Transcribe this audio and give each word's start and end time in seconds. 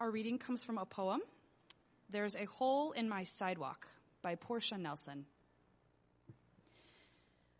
Our 0.00 0.12
reading 0.12 0.38
comes 0.38 0.62
from 0.62 0.78
a 0.78 0.86
poem, 0.86 1.20
There's 2.08 2.36
a 2.36 2.44
Hole 2.44 2.92
in 2.92 3.08
My 3.08 3.24
Sidewalk 3.24 3.88
by 4.22 4.36
Portia 4.36 4.78
Nelson. 4.78 5.24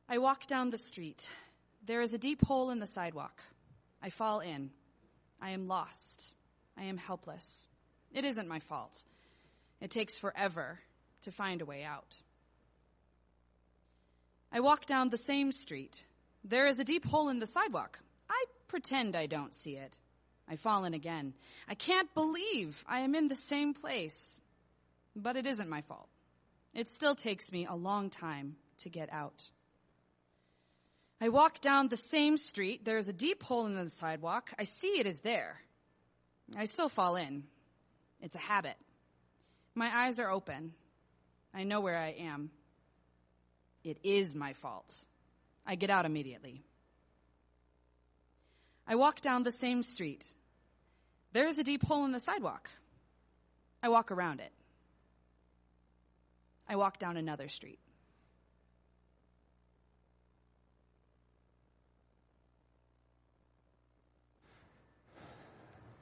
I 0.09 0.19
walk 0.19 0.47
down 0.47 0.71
the 0.71 0.79
street. 0.79 1.29
There 1.85 2.01
is 2.01 2.15
a 2.15 2.19
deep 2.19 2.47
hole 2.47 2.71
in 2.71 2.79
the 2.79 2.87
sidewalk. 2.87 3.43
I 4.01 4.11
fall 4.11 4.39
in. 4.39 4.71
I 5.43 5.51
am 5.51 5.67
lost. 5.67 6.33
I 6.77 6.85
am 6.85 6.97
helpless. 6.97 7.67
It 8.15 8.25
isn't 8.25 8.47
my 8.47 8.61
fault. 8.61 9.03
It 9.81 9.91
takes 9.91 10.17
forever 10.17 10.79
to 11.23 11.33
find 11.33 11.61
a 11.61 11.67
way 11.67 11.83
out. 11.83 12.21
I 14.53 14.61
walk 14.61 14.87
down 14.87 15.09
the 15.09 15.19
same 15.19 15.51
street. 15.51 16.05
There 16.45 16.69
is 16.69 16.79
a 16.79 16.85
deep 16.85 17.05
hole 17.05 17.31
in 17.31 17.41
the 17.41 17.49
sidewalk. 17.49 17.99
I 18.31 18.45
pretend 18.69 19.17
I 19.17 19.27
don't 19.27 19.55
see 19.55 19.73
it. 19.77 19.99
I 20.51 20.57
fall 20.57 20.85
in 20.85 20.95
again. 20.95 21.35
I 21.69 21.75
can't 21.75 22.13
believe 22.15 22.85
I 22.89 23.01
am 23.01 23.15
in 23.15 23.29
the 23.29 23.37
same 23.37 23.75
place. 23.75 24.41
But 25.15 25.37
it 25.37 25.47
isn't 25.47 25.69
my 25.69 25.83
fault. 25.83 26.09
It 26.75 26.89
still 26.89 27.15
takes 27.15 27.53
me 27.53 27.67
a 27.67 27.75
long 27.75 28.11
time 28.11 28.57
to 28.79 28.89
get 28.89 29.13
out. 29.13 29.51
I 31.21 31.31
walk 31.31 31.61
down 31.61 31.89
the 31.89 31.97
same 31.97 32.37
street. 32.37 32.85
There's 32.85 33.09
a 33.09 33.13
deep 33.13 33.43
hole 33.43 33.67
in 33.67 33.75
the 33.75 33.91
sidewalk. 33.91 34.51
I 34.59 34.65
see 34.65 34.99
it 35.01 35.07
is 35.07 35.21
there. 35.21 35.61
I 36.57 36.67
still 36.67 36.89
fall 36.89 37.17
in. 37.17 37.45
It's 38.21 38.37
a 38.37 38.41
habit. 38.41 38.77
My 39.75 39.91
eyes 39.93 40.19
are 40.19 40.31
open. 40.31 40.73
I 41.53 41.65
know 41.65 41.81
where 41.81 41.99
I 41.99 42.15
am. 42.21 42.51
It 43.83 43.99
is 44.05 44.35
my 44.35 44.53
fault. 44.53 45.05
I 45.67 45.75
get 45.75 45.91
out 45.91 46.07
immediately. 46.07 46.63
I 48.87 48.95
walk 48.95 49.21
down 49.21 49.43
the 49.43 49.53
same 49.53 49.83
street. 49.83 50.33
There's 51.33 51.59
a 51.59 51.65
deep 51.65 51.85
hole 51.85 52.05
in 52.05 52.13
the 52.13 52.21
sidewalk. 52.21 52.71
I 53.83 53.89
walk 53.89 54.11
around 54.11 54.41
it. 54.41 54.53
I 56.69 56.77
walk 56.77 56.99
down 56.99 57.17
another 57.17 57.49
street. 57.49 57.79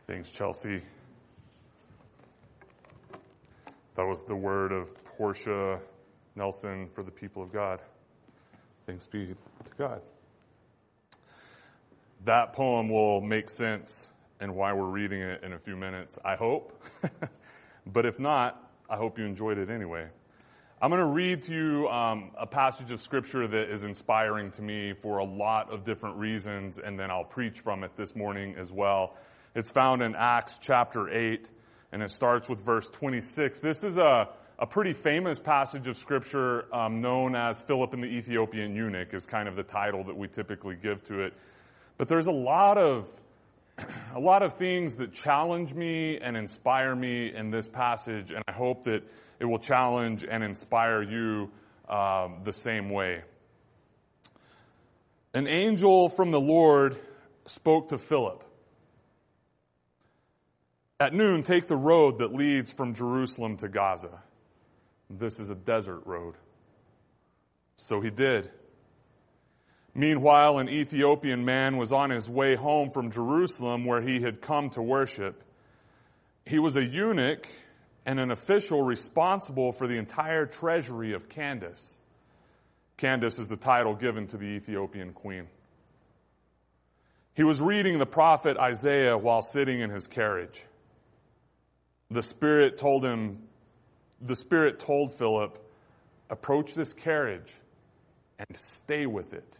Thanks, 0.06 0.30
Chelsea. 0.30 0.82
That 3.96 4.06
was 4.06 4.22
the 4.24 4.36
word 4.36 4.72
of 4.72 4.88
Portia 5.04 5.80
Nelson 6.36 6.88
for 6.94 7.02
the 7.02 7.10
people 7.10 7.42
of 7.42 7.52
God. 7.52 7.80
Thanks 8.86 9.06
be 9.06 9.26
to 9.26 9.34
God. 9.76 10.00
That 12.24 12.52
poem 12.52 12.88
will 12.88 13.20
make 13.20 13.50
sense 13.50 14.08
and 14.40 14.54
why 14.54 14.72
we're 14.72 14.84
reading 14.84 15.20
it 15.20 15.42
in 15.42 15.52
a 15.52 15.58
few 15.58 15.76
minutes, 15.76 16.18
I 16.24 16.36
hope. 16.36 16.82
but 17.86 18.06
if 18.06 18.18
not, 18.18 18.70
I 18.88 18.96
hope 18.96 19.18
you 19.18 19.24
enjoyed 19.24 19.58
it 19.58 19.70
anyway. 19.70 20.08
I'm 20.80 20.90
going 20.90 21.00
to 21.00 21.06
read 21.06 21.42
to 21.42 21.52
you 21.54 21.88
um, 21.88 22.32
a 22.38 22.46
passage 22.46 22.92
of 22.92 23.00
scripture 23.00 23.48
that 23.48 23.72
is 23.72 23.84
inspiring 23.84 24.50
to 24.52 24.62
me 24.62 24.92
for 24.92 25.18
a 25.18 25.24
lot 25.24 25.72
of 25.72 25.84
different 25.84 26.16
reasons, 26.16 26.78
and 26.78 27.00
then 27.00 27.10
I'll 27.10 27.24
preach 27.24 27.60
from 27.60 27.82
it 27.82 27.96
this 27.96 28.14
morning 28.14 28.56
as 28.58 28.70
well. 28.70 29.16
It's 29.54 29.70
found 29.70 30.02
in 30.02 30.14
Acts 30.14 30.58
chapter 30.60 31.08
8, 31.08 31.50
and 31.92 32.02
it 32.02 32.10
starts 32.10 32.46
with 32.46 32.60
verse 32.60 32.90
26. 32.90 33.60
This 33.60 33.84
is 33.84 33.96
a, 33.96 34.28
a 34.58 34.66
pretty 34.66 34.92
famous 34.92 35.40
passage 35.40 35.88
of 35.88 35.96
scripture 35.96 36.66
um, 36.74 37.00
known 37.00 37.34
as 37.34 37.58
Philip 37.62 37.94
and 37.94 38.02
the 38.02 38.08
Ethiopian 38.08 38.76
eunuch, 38.76 39.14
is 39.14 39.24
kind 39.24 39.48
of 39.48 39.56
the 39.56 39.62
title 39.62 40.04
that 40.04 40.16
we 40.16 40.28
typically 40.28 40.76
give 40.76 41.02
to 41.04 41.20
it. 41.20 41.32
But 41.96 42.08
there's 42.08 42.26
a 42.26 42.32
lot 42.32 42.76
of 42.76 43.08
a 44.14 44.20
lot 44.20 44.42
of 44.42 44.54
things 44.54 44.96
that 44.96 45.12
challenge 45.12 45.74
me 45.74 46.18
and 46.18 46.36
inspire 46.36 46.94
me 46.94 47.34
in 47.34 47.50
this 47.50 47.66
passage, 47.66 48.30
and 48.30 48.42
I 48.48 48.52
hope 48.52 48.84
that 48.84 49.02
it 49.38 49.44
will 49.44 49.58
challenge 49.58 50.24
and 50.28 50.42
inspire 50.42 51.02
you 51.02 51.50
um, 51.88 52.40
the 52.44 52.52
same 52.52 52.90
way. 52.90 53.22
An 55.34 55.46
angel 55.46 56.08
from 56.08 56.30
the 56.30 56.40
Lord 56.40 56.96
spoke 57.46 57.88
to 57.88 57.98
Philip. 57.98 58.42
At 60.98 61.12
noon, 61.12 61.42
take 61.42 61.66
the 61.66 61.76
road 61.76 62.18
that 62.18 62.32
leads 62.32 62.72
from 62.72 62.94
Jerusalem 62.94 63.58
to 63.58 63.68
Gaza. 63.68 64.22
This 65.10 65.38
is 65.38 65.50
a 65.50 65.54
desert 65.54 66.06
road. 66.06 66.34
So 67.76 68.00
he 68.00 68.08
did. 68.08 68.50
Meanwhile, 69.96 70.58
an 70.58 70.68
Ethiopian 70.68 71.46
man 71.46 71.78
was 71.78 71.90
on 71.90 72.10
his 72.10 72.28
way 72.28 72.54
home 72.54 72.90
from 72.90 73.10
Jerusalem 73.10 73.86
where 73.86 74.02
he 74.02 74.20
had 74.20 74.42
come 74.42 74.68
to 74.70 74.82
worship. 74.82 75.42
He 76.44 76.58
was 76.58 76.76
a 76.76 76.84
eunuch 76.84 77.48
and 78.04 78.20
an 78.20 78.30
official 78.30 78.82
responsible 78.82 79.72
for 79.72 79.86
the 79.86 79.96
entire 79.96 80.44
treasury 80.44 81.14
of 81.14 81.30
Candace. 81.30 81.98
Candace 82.98 83.38
is 83.38 83.48
the 83.48 83.56
title 83.56 83.94
given 83.94 84.26
to 84.26 84.36
the 84.36 84.44
Ethiopian 84.44 85.14
queen. 85.14 85.46
He 87.32 87.42
was 87.42 87.62
reading 87.62 87.98
the 87.98 88.04
prophet 88.04 88.58
Isaiah 88.58 89.16
while 89.16 89.40
sitting 89.40 89.80
in 89.80 89.88
his 89.88 90.08
carriage. 90.08 90.62
The 92.10 92.22
Spirit 92.22 92.76
told 92.76 93.02
him, 93.02 93.44
the 94.20 94.36
Spirit 94.36 94.78
told 94.78 95.14
Philip, 95.14 95.58
approach 96.28 96.74
this 96.74 96.92
carriage 96.92 97.50
and 98.38 98.58
stay 98.58 99.06
with 99.06 99.32
it. 99.32 99.56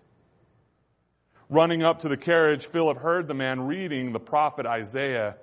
Running 1.48 1.84
up 1.84 2.00
to 2.00 2.08
the 2.08 2.16
carriage, 2.16 2.66
Philip 2.66 2.98
heard 2.98 3.28
the 3.28 3.34
man 3.34 3.60
reading 3.60 4.12
the 4.12 4.18
prophet 4.18 4.66
Isaiah, 4.66 5.36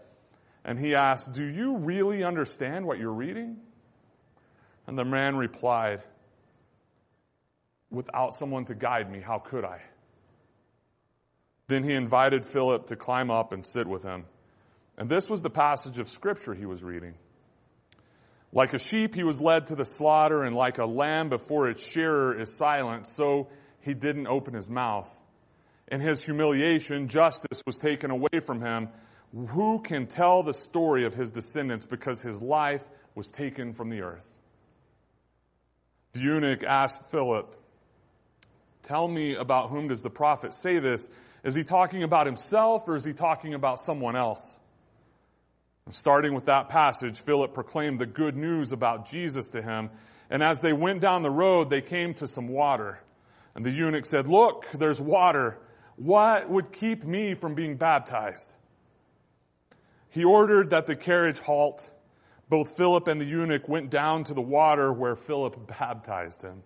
and 0.65 0.77
he 0.77 0.95
asked, 0.95 1.31
Do 1.31 1.45
you 1.45 1.77
really 1.77 2.23
understand 2.23 2.85
what 2.85 2.99
you're 2.99 3.13
reading? 3.13 3.57
And 4.85 4.97
the 4.97 5.05
man 5.05 5.37
replied, 5.37 6.03
Without 7.89 8.35
someone 8.35 8.65
to 8.65 8.75
guide 8.75 9.09
me, 9.09 9.21
how 9.21 9.39
could 9.39 9.63
I? 9.63 9.81
Then 11.67 11.83
he 11.83 11.93
invited 11.93 12.45
Philip 12.45 12.87
to 12.87 12.97
climb 12.97 13.31
up 13.31 13.53
and 13.53 13.65
sit 13.65 13.87
with 13.87 14.03
him. 14.03 14.25
And 14.97 15.09
this 15.09 15.29
was 15.29 15.41
the 15.41 15.49
passage 15.49 15.99
of 15.99 16.09
scripture 16.09 16.53
he 16.53 16.65
was 16.65 16.83
reading. 16.83 17.13
Like 18.51 18.73
a 18.73 18.79
sheep, 18.79 19.15
he 19.15 19.23
was 19.23 19.39
led 19.39 19.67
to 19.67 19.75
the 19.75 19.85
slaughter, 19.85 20.43
and 20.43 20.55
like 20.55 20.79
a 20.79 20.85
lamb 20.85 21.29
before 21.29 21.69
its 21.69 21.81
shearer 21.81 22.39
is 22.39 22.55
silent, 22.57 23.07
so 23.07 23.47
he 23.79 23.93
didn't 23.93 24.27
open 24.27 24.53
his 24.53 24.69
mouth. 24.69 25.09
In 25.87 26.01
his 26.01 26.23
humiliation, 26.23 27.07
justice 27.07 27.61
was 27.65 27.77
taken 27.77 28.11
away 28.11 28.39
from 28.45 28.61
him. 28.61 28.89
Who 29.49 29.81
can 29.81 30.07
tell 30.07 30.43
the 30.43 30.53
story 30.53 31.05
of 31.05 31.13
his 31.13 31.31
descendants 31.31 31.85
because 31.85 32.21
his 32.21 32.41
life 32.41 32.83
was 33.15 33.31
taken 33.31 33.73
from 33.73 33.89
the 33.89 34.01
earth? 34.01 34.29
The 36.13 36.19
eunuch 36.19 36.63
asked 36.63 37.09
Philip, 37.09 37.55
Tell 38.83 39.07
me 39.07 39.35
about 39.35 39.69
whom 39.69 39.87
does 39.87 40.01
the 40.01 40.09
prophet 40.09 40.53
say 40.53 40.79
this? 40.79 41.09
Is 41.43 41.55
he 41.55 41.63
talking 41.63 42.03
about 42.03 42.25
himself 42.25 42.87
or 42.87 42.95
is 42.95 43.03
he 43.03 43.13
talking 43.13 43.53
about 43.53 43.79
someone 43.79 44.15
else? 44.15 44.57
And 45.85 45.95
Starting 45.95 46.33
with 46.33 46.45
that 46.45 46.69
passage, 46.69 47.19
Philip 47.21 47.53
proclaimed 47.53 47.99
the 47.99 48.05
good 48.05 48.35
news 48.35 48.71
about 48.71 49.09
Jesus 49.09 49.49
to 49.49 49.61
him. 49.61 49.89
And 50.29 50.43
as 50.43 50.61
they 50.61 50.73
went 50.73 51.01
down 51.01 51.23
the 51.23 51.31
road, 51.31 51.69
they 51.69 51.81
came 51.81 52.13
to 52.15 52.27
some 52.27 52.47
water. 52.47 52.99
And 53.55 53.65
the 53.65 53.71
eunuch 53.71 54.05
said, 54.05 54.27
Look, 54.27 54.69
there's 54.71 55.01
water. 55.01 55.57
What 55.95 56.49
would 56.49 56.71
keep 56.71 57.03
me 57.03 57.35
from 57.35 57.55
being 57.55 57.77
baptized? 57.77 58.53
He 60.09 60.23
ordered 60.23 60.71
that 60.71 60.85
the 60.85 60.95
carriage 60.95 61.39
halt. 61.39 61.89
Both 62.49 62.77
Philip 62.77 63.07
and 63.07 63.19
the 63.19 63.25
eunuch 63.25 63.67
went 63.67 63.89
down 63.89 64.25
to 64.25 64.33
the 64.33 64.41
water 64.41 64.91
where 64.91 65.15
Philip 65.15 65.67
baptized 65.67 66.41
him. 66.41 66.61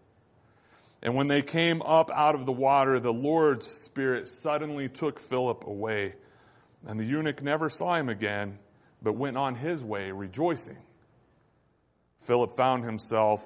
And 1.02 1.16
when 1.16 1.28
they 1.28 1.42
came 1.42 1.82
up 1.82 2.10
out 2.12 2.36
of 2.36 2.46
the 2.46 2.52
water, 2.52 3.00
the 3.00 3.14
Lord's 3.14 3.68
Spirit 3.68 4.28
suddenly 4.28 4.90
took 4.90 5.20
Philip 5.20 5.66
away. 5.66 6.16
And 6.86 7.00
the 7.00 7.06
eunuch 7.06 7.42
never 7.42 7.70
saw 7.70 7.96
him 7.96 8.10
again, 8.10 8.58
but 9.02 9.14
went 9.14 9.38
on 9.38 9.56
his 9.56 9.84
way 9.84 10.12
rejoicing. 10.12 10.78
Philip 12.22 12.58
found 12.58 12.84
himself 12.84 13.46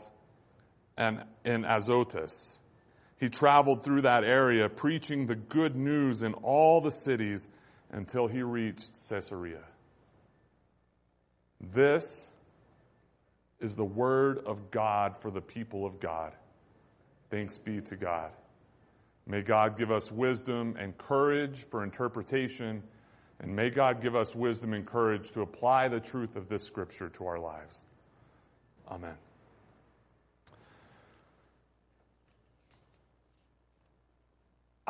in 0.97 1.65
Azotus 1.65 2.60
he 3.21 3.29
traveled 3.29 3.83
through 3.83 4.01
that 4.01 4.23
area 4.23 4.67
preaching 4.67 5.27
the 5.27 5.35
good 5.35 5.75
news 5.75 6.23
in 6.23 6.33
all 6.33 6.81
the 6.81 6.91
cities 6.91 7.47
until 7.91 8.27
he 8.27 8.41
reached 8.41 8.93
Caesarea. 9.07 9.61
This 11.71 12.31
is 13.59 13.75
the 13.75 13.85
word 13.85 14.39
of 14.47 14.71
God 14.71 15.15
for 15.21 15.29
the 15.29 15.39
people 15.39 15.85
of 15.85 15.99
God. 15.99 16.33
Thanks 17.29 17.59
be 17.59 17.79
to 17.81 17.95
God. 17.95 18.31
May 19.27 19.43
God 19.43 19.77
give 19.77 19.91
us 19.91 20.11
wisdom 20.11 20.75
and 20.79 20.97
courage 20.97 21.67
for 21.69 21.83
interpretation, 21.83 22.81
and 23.39 23.55
may 23.55 23.69
God 23.69 24.01
give 24.01 24.15
us 24.15 24.35
wisdom 24.35 24.73
and 24.73 24.83
courage 24.83 25.31
to 25.33 25.41
apply 25.41 25.89
the 25.89 25.99
truth 25.99 26.35
of 26.35 26.49
this 26.49 26.63
scripture 26.63 27.09
to 27.09 27.27
our 27.27 27.39
lives. 27.39 27.85
Amen. 28.89 29.15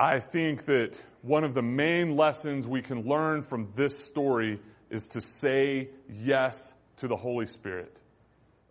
I 0.01 0.19
think 0.19 0.65
that 0.65 0.95
one 1.21 1.44
of 1.44 1.53
the 1.53 1.62
main 1.62 2.18
lessons 2.18 2.68
we 2.68 2.81
can 2.81 3.07
learn 3.07 3.44
from 3.44 3.69
this 3.75 4.03
story 4.03 4.59
is 4.89 5.09
to 5.09 5.21
say 5.21 5.89
yes 6.09 6.74
to 6.98 7.07
the 7.07 7.15
Holy 7.15 7.45
Spirit. 7.45 7.95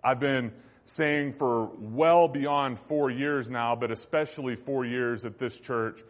I've 0.03 0.19
been 0.19 0.51
saying 0.87 1.35
for 1.35 1.71
well 1.79 2.27
beyond 2.27 2.81
four 2.81 3.13
years 3.13 3.49
now, 3.49 3.77
but 3.77 3.93
especially 3.93 4.57
four 4.57 4.85
years 4.85 5.25
at 5.25 5.39
this 5.39 5.57
church, 5.61 6.01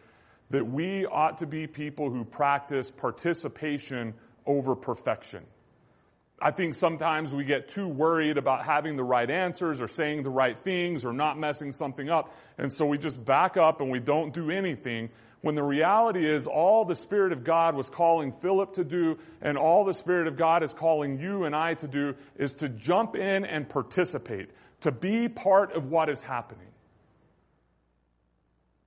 that 0.49 0.67
we 0.67 1.05
ought 1.05 1.37
to 1.39 1.47
be 1.47 1.67
people 1.67 2.09
who 2.09 2.25
practice 2.25 2.91
participation 2.91 4.15
over 4.47 4.75
perfection. 4.75 5.45
I 6.43 6.53
think 6.53 6.75
sometimes 6.75 7.35
we 7.35 7.45
get 7.45 7.69
too 7.69 7.87
worried 7.87 8.39
about 8.39 8.65
having 8.65 8.97
the 8.97 9.05
right 9.05 9.31
answers 9.31 9.83
or 9.83 9.89
saying 9.89 10.23
the 10.23 10.31
right 10.31 10.57
things 10.65 11.05
or 11.05 11.13
not 11.13 11.39
messing 11.39 11.71
something 11.73 12.09
up. 12.09 12.35
And 12.57 12.73
so 12.73 12.87
we 12.87 12.97
just 12.97 13.23
back 13.23 13.59
up 13.59 13.83
and 13.83 13.91
we 13.91 13.99
don't 13.99 14.33
do 14.33 14.51
anything 14.51 15.11
when 15.43 15.55
the 15.55 15.63
reality 15.63 16.27
is 16.27 16.47
all 16.47 16.87
the 16.87 16.95
Spirit 16.95 17.33
of 17.33 17.45
God 17.45 17.75
was 17.75 17.91
calling 17.91 18.33
Philip 18.33 18.75
to 18.75 18.85
do 18.85 19.19
and 19.43 19.59
all 19.59 19.85
the 19.85 19.93
Spirit 19.93 20.29
of 20.29 20.37
God 20.39 20.63
is 20.63 20.73
calling 20.73 21.19
you 21.19 21.45
and 21.45 21.55
I 21.55 21.75
to 21.75 21.89
do 21.89 22.15
is 22.39 22.55
to 22.55 22.71
jump 22.71 23.17
in 23.17 23.45
and 23.45 23.69
participate, 23.69 24.51
to 24.81 24.91
be 24.91 25.29
part 25.29 25.73
of 25.73 25.91
what 25.91 26.09
is 26.09 26.23
happening. 26.23 26.69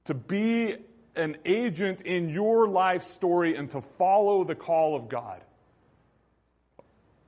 To 0.06 0.16
be 0.16 0.76
an 1.16 1.38
agent 1.46 2.02
in 2.02 2.30
your 2.30 2.68
life 2.68 3.04
story 3.04 3.56
and 3.56 3.70
to 3.72 3.82
follow 4.00 4.44
the 4.44 4.56
call 4.56 4.96
of 4.96 5.08
God. 5.08 5.42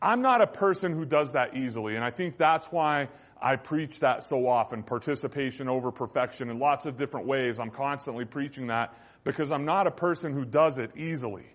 I'm 0.06 0.22
not 0.22 0.40
a 0.40 0.46
person 0.46 0.94
who 0.94 1.04
does 1.04 1.32
that 1.32 1.58
easily, 1.58 1.96
and 1.96 2.06
I 2.06 2.12
think 2.12 2.38
that's 2.38 2.68
why 2.68 3.10
I 3.42 3.56
preach 3.56 4.02
that 4.02 4.24
so 4.24 4.48
often 4.48 4.84
participation 4.84 5.68
over 5.68 5.92
perfection 5.92 6.52
in 6.52 6.60
lots 6.60 6.86
of 6.86 6.96
different 6.96 7.26
ways. 7.26 7.60
I'm 7.60 7.72
constantly 7.72 8.24
preaching 8.24 8.68
that 8.68 8.94
because 9.24 9.52
I'm 9.52 9.66
not 9.66 9.88
a 9.88 9.92
person 9.92 10.32
who 10.32 10.46
does 10.46 10.78
it 10.78 10.96
easily. 10.96 11.48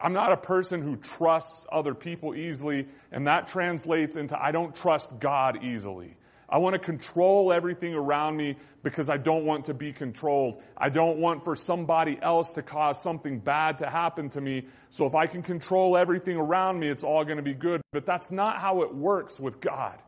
I'm 0.00 0.12
not 0.12 0.32
a 0.32 0.36
person 0.36 0.82
who 0.82 0.96
trusts 0.96 1.64
other 1.70 1.94
people 1.94 2.34
easily, 2.34 2.88
and 3.12 3.28
that 3.28 3.46
translates 3.46 4.16
into 4.16 4.36
I 4.36 4.50
don't 4.50 4.74
trust 4.74 5.20
God 5.20 5.62
easily. 5.62 6.16
I 6.48 6.58
want 6.58 6.74
to 6.74 6.78
control 6.78 7.52
everything 7.52 7.94
around 7.94 8.36
me 8.36 8.56
because 8.84 9.10
I 9.10 9.16
don't 9.16 9.44
want 9.44 9.64
to 9.64 9.74
be 9.74 9.92
controlled. 9.92 10.62
I 10.76 10.90
don't 10.90 11.18
want 11.18 11.42
for 11.42 11.56
somebody 11.56 12.16
else 12.22 12.52
to 12.52 12.62
cause 12.62 13.02
something 13.02 13.40
bad 13.40 13.78
to 13.78 13.90
happen 13.90 14.28
to 14.30 14.40
me. 14.40 14.66
So 14.90 15.06
if 15.06 15.14
I 15.16 15.26
can 15.26 15.42
control 15.42 15.96
everything 15.96 16.36
around 16.36 16.78
me, 16.78 16.88
it's 16.88 17.02
all 17.02 17.24
going 17.24 17.38
to 17.38 17.42
be 17.42 17.54
good. 17.54 17.80
But 17.92 18.06
that's 18.06 18.30
not 18.30 18.60
how 18.60 18.82
it 18.82 18.94
works 18.94 19.40
with 19.40 19.60
God. 19.60 19.98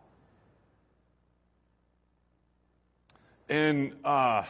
And 3.49 3.95
uh, 4.05 4.45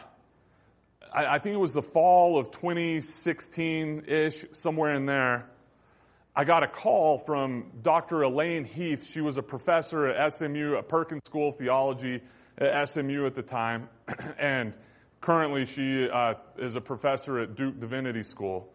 I, 1.11 1.25
I 1.25 1.39
think 1.39 1.55
it 1.55 1.59
was 1.59 1.71
the 1.71 1.81
fall 1.81 2.37
of 2.37 2.51
2016 2.51 4.03
ish, 4.07 4.45
somewhere 4.51 4.93
in 4.93 5.05
there. 5.05 5.49
I 6.35 6.43
got 6.43 6.63
a 6.63 6.67
call 6.67 7.17
from 7.17 7.71
Dr. 7.81 8.21
Elaine 8.21 8.63
Heath. 8.63 9.09
She 9.09 9.19
was 9.19 9.37
a 9.37 9.43
professor 9.43 10.07
at 10.07 10.33
SMU, 10.33 10.77
at 10.77 10.87
Perkins 10.87 11.23
School 11.25 11.49
of 11.49 11.55
Theology 11.55 12.21
at 12.57 12.89
SMU 12.89 13.25
at 13.25 13.35
the 13.35 13.41
time, 13.41 13.89
and 14.39 14.75
currently 15.21 15.65
she 15.65 16.07
uh, 16.09 16.35
is 16.57 16.75
a 16.75 16.81
professor 16.81 17.39
at 17.39 17.55
Duke 17.55 17.79
Divinity 17.79 18.23
School. 18.23 18.71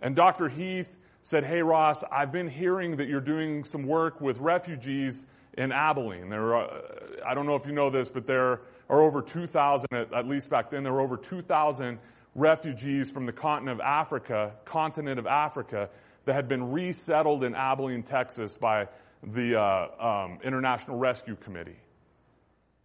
And 0.00 0.16
Dr. 0.16 0.48
Heath 0.48 0.96
said, 1.22 1.44
Hey, 1.44 1.62
Ross, 1.62 2.04
I've 2.10 2.32
been 2.32 2.48
hearing 2.48 2.96
that 2.96 3.08
you're 3.08 3.20
doing 3.20 3.64
some 3.64 3.82
work 3.84 4.20
with 4.20 4.38
refugees 4.38 5.26
in 5.56 5.72
Abilene. 5.72 6.28
There 6.30 6.54
are, 6.54 6.70
uh, 6.70 6.80
I 7.26 7.34
don't 7.34 7.46
know 7.46 7.56
if 7.56 7.66
you 7.66 7.72
know 7.72 7.90
this, 7.90 8.08
but 8.08 8.26
there 8.26 8.60
are 8.88 9.02
over 9.02 9.20
2,000, 9.20 9.86
at, 9.92 10.12
at 10.14 10.26
least 10.26 10.48
back 10.48 10.70
then, 10.70 10.84
there 10.84 10.92
were 10.92 11.00
over 11.00 11.16
2,000 11.16 11.98
refugees 12.34 13.10
from 13.10 13.26
the 13.26 13.32
continent 13.32 13.80
of 13.80 13.84
Africa, 13.84 14.52
continent 14.64 15.18
of 15.18 15.26
Africa, 15.26 15.90
that 16.28 16.34
had 16.34 16.46
been 16.46 16.72
resettled 16.72 17.42
in 17.42 17.54
Abilene, 17.54 18.02
Texas 18.02 18.54
by 18.54 18.86
the 19.22 19.58
uh, 19.58 20.06
um, 20.06 20.38
International 20.44 20.98
Rescue 20.98 21.36
Committee. 21.36 21.78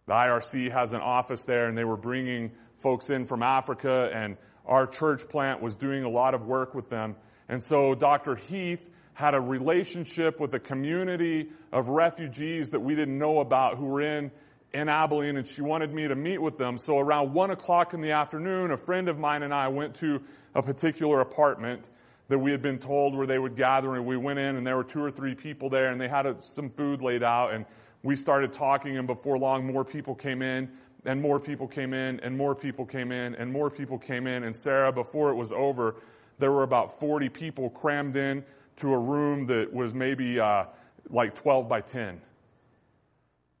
The 0.06 0.14
IRC 0.14 0.72
has 0.72 0.94
an 0.94 1.02
office 1.02 1.42
there, 1.42 1.66
and 1.66 1.76
they 1.76 1.84
were 1.84 1.98
bringing 1.98 2.52
folks 2.78 3.10
in 3.10 3.26
from 3.26 3.42
Africa, 3.42 4.08
and 4.14 4.38
our 4.64 4.86
church 4.86 5.28
plant 5.28 5.60
was 5.60 5.76
doing 5.76 6.04
a 6.04 6.08
lot 6.08 6.32
of 6.32 6.46
work 6.46 6.74
with 6.74 6.88
them. 6.88 7.16
And 7.46 7.62
so 7.62 7.94
Dr. 7.94 8.34
Heath 8.34 8.88
had 9.12 9.34
a 9.34 9.40
relationship 9.40 10.40
with 10.40 10.54
a 10.54 10.58
community 10.58 11.50
of 11.70 11.88
refugees 11.90 12.70
that 12.70 12.80
we 12.80 12.94
didn't 12.94 13.18
know 13.18 13.40
about 13.40 13.76
who 13.76 13.84
were 13.84 14.00
in 14.00 14.30
in 14.72 14.88
Abilene, 14.88 15.36
and 15.36 15.46
she 15.46 15.60
wanted 15.60 15.92
me 15.92 16.08
to 16.08 16.14
meet 16.14 16.40
with 16.40 16.56
them. 16.56 16.78
So 16.78 16.98
around 16.98 17.34
one 17.34 17.50
o'clock 17.50 17.92
in 17.92 18.00
the 18.00 18.12
afternoon, 18.12 18.70
a 18.70 18.78
friend 18.78 19.10
of 19.10 19.18
mine 19.18 19.42
and 19.42 19.52
I 19.52 19.68
went 19.68 19.96
to 19.96 20.22
a 20.54 20.62
particular 20.62 21.20
apartment 21.20 21.90
that 22.28 22.38
we 22.38 22.50
had 22.50 22.62
been 22.62 22.78
told 22.78 23.14
where 23.14 23.26
they 23.26 23.38
would 23.38 23.56
gather 23.56 23.96
and 23.96 24.06
we 24.06 24.16
went 24.16 24.38
in 24.38 24.56
and 24.56 24.66
there 24.66 24.76
were 24.76 24.84
two 24.84 25.02
or 25.02 25.10
three 25.10 25.34
people 25.34 25.68
there 25.68 25.90
and 25.90 26.00
they 26.00 26.08
had 26.08 26.26
a, 26.26 26.36
some 26.40 26.70
food 26.70 27.02
laid 27.02 27.22
out 27.22 27.52
and 27.52 27.66
we 28.02 28.16
started 28.16 28.52
talking 28.52 28.96
and 28.96 29.06
before 29.06 29.38
long 29.38 29.66
more 29.66 29.84
people 29.84 30.14
came 30.14 30.42
in 30.42 30.70
and 31.04 31.20
more 31.20 31.38
people 31.38 31.66
came 31.66 31.92
in 31.92 32.18
and 32.20 32.36
more 32.36 32.54
people 32.54 32.86
came 32.86 33.12
in 33.12 33.34
and 33.34 33.52
more 33.52 33.70
people 33.70 33.98
came 33.98 34.26
in. 34.26 34.44
And 34.44 34.56
Sarah 34.56 34.92
before 34.92 35.30
it 35.30 35.34
was 35.34 35.52
over 35.52 35.96
there 36.38 36.50
were 36.50 36.62
about 36.62 36.98
40 36.98 37.28
people 37.28 37.70
crammed 37.70 38.16
in 38.16 38.44
to 38.76 38.92
a 38.92 38.98
room 38.98 39.46
that 39.46 39.72
was 39.72 39.94
maybe 39.94 40.40
uh, 40.40 40.64
like 41.10 41.34
12 41.34 41.68
by 41.68 41.80
10 41.80 42.20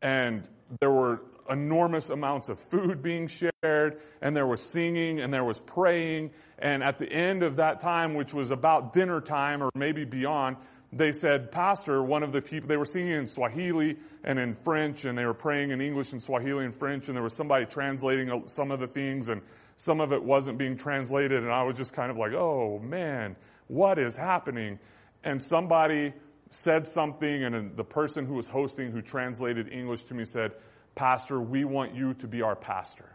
and 0.02 0.48
there 0.80 0.90
were 0.90 1.22
enormous 1.50 2.10
amounts 2.10 2.48
of 2.48 2.58
food 2.70 3.02
being 3.02 3.26
shared, 3.26 4.00
and 4.20 4.36
there 4.36 4.46
was 4.46 4.60
singing, 4.60 5.20
and 5.20 5.32
there 5.32 5.44
was 5.44 5.58
praying. 5.60 6.30
And 6.58 6.82
at 6.82 6.98
the 6.98 7.10
end 7.10 7.42
of 7.42 7.56
that 7.56 7.80
time, 7.80 8.14
which 8.14 8.32
was 8.32 8.50
about 8.50 8.92
dinner 8.92 9.20
time 9.20 9.62
or 9.62 9.70
maybe 9.74 10.04
beyond, 10.04 10.56
they 10.92 11.10
said, 11.10 11.50
Pastor, 11.50 12.02
one 12.02 12.22
of 12.22 12.32
the 12.32 12.40
people, 12.40 12.68
they 12.68 12.76
were 12.76 12.84
singing 12.84 13.14
in 13.14 13.26
Swahili 13.26 13.96
and 14.22 14.38
in 14.38 14.54
French, 14.54 15.04
and 15.04 15.18
they 15.18 15.24
were 15.24 15.34
praying 15.34 15.70
in 15.70 15.80
English 15.80 16.12
and 16.12 16.22
Swahili 16.22 16.64
and 16.64 16.74
French, 16.74 17.08
and 17.08 17.16
there 17.16 17.22
was 17.22 17.34
somebody 17.34 17.66
translating 17.66 18.30
uh, 18.30 18.46
some 18.46 18.70
of 18.70 18.78
the 18.78 18.86
things, 18.86 19.28
and 19.28 19.42
some 19.76 20.00
of 20.00 20.12
it 20.12 20.22
wasn't 20.22 20.56
being 20.56 20.76
translated, 20.76 21.42
and 21.42 21.52
I 21.52 21.64
was 21.64 21.76
just 21.76 21.92
kind 21.92 22.10
of 22.10 22.16
like, 22.16 22.32
oh 22.32 22.78
man, 22.78 23.34
what 23.66 23.98
is 23.98 24.16
happening? 24.16 24.78
And 25.24 25.42
somebody 25.42 26.12
said 26.48 26.86
something, 26.86 27.42
and 27.44 27.76
the 27.76 27.84
person 27.84 28.26
who 28.26 28.34
was 28.34 28.46
hosting, 28.46 28.92
who 28.92 29.02
translated 29.02 29.72
English 29.72 30.04
to 30.04 30.14
me, 30.14 30.24
said, 30.24 30.52
Pastor, 30.94 31.40
we 31.40 31.64
want 31.64 31.94
you 31.94 32.14
to 32.14 32.28
be 32.28 32.42
our 32.42 32.56
pastor. 32.56 33.10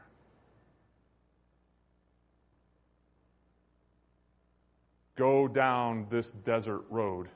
Go 5.16 5.48
down 5.48 6.08
this 6.10 6.32
desert 6.32 6.84
road 6.90 7.28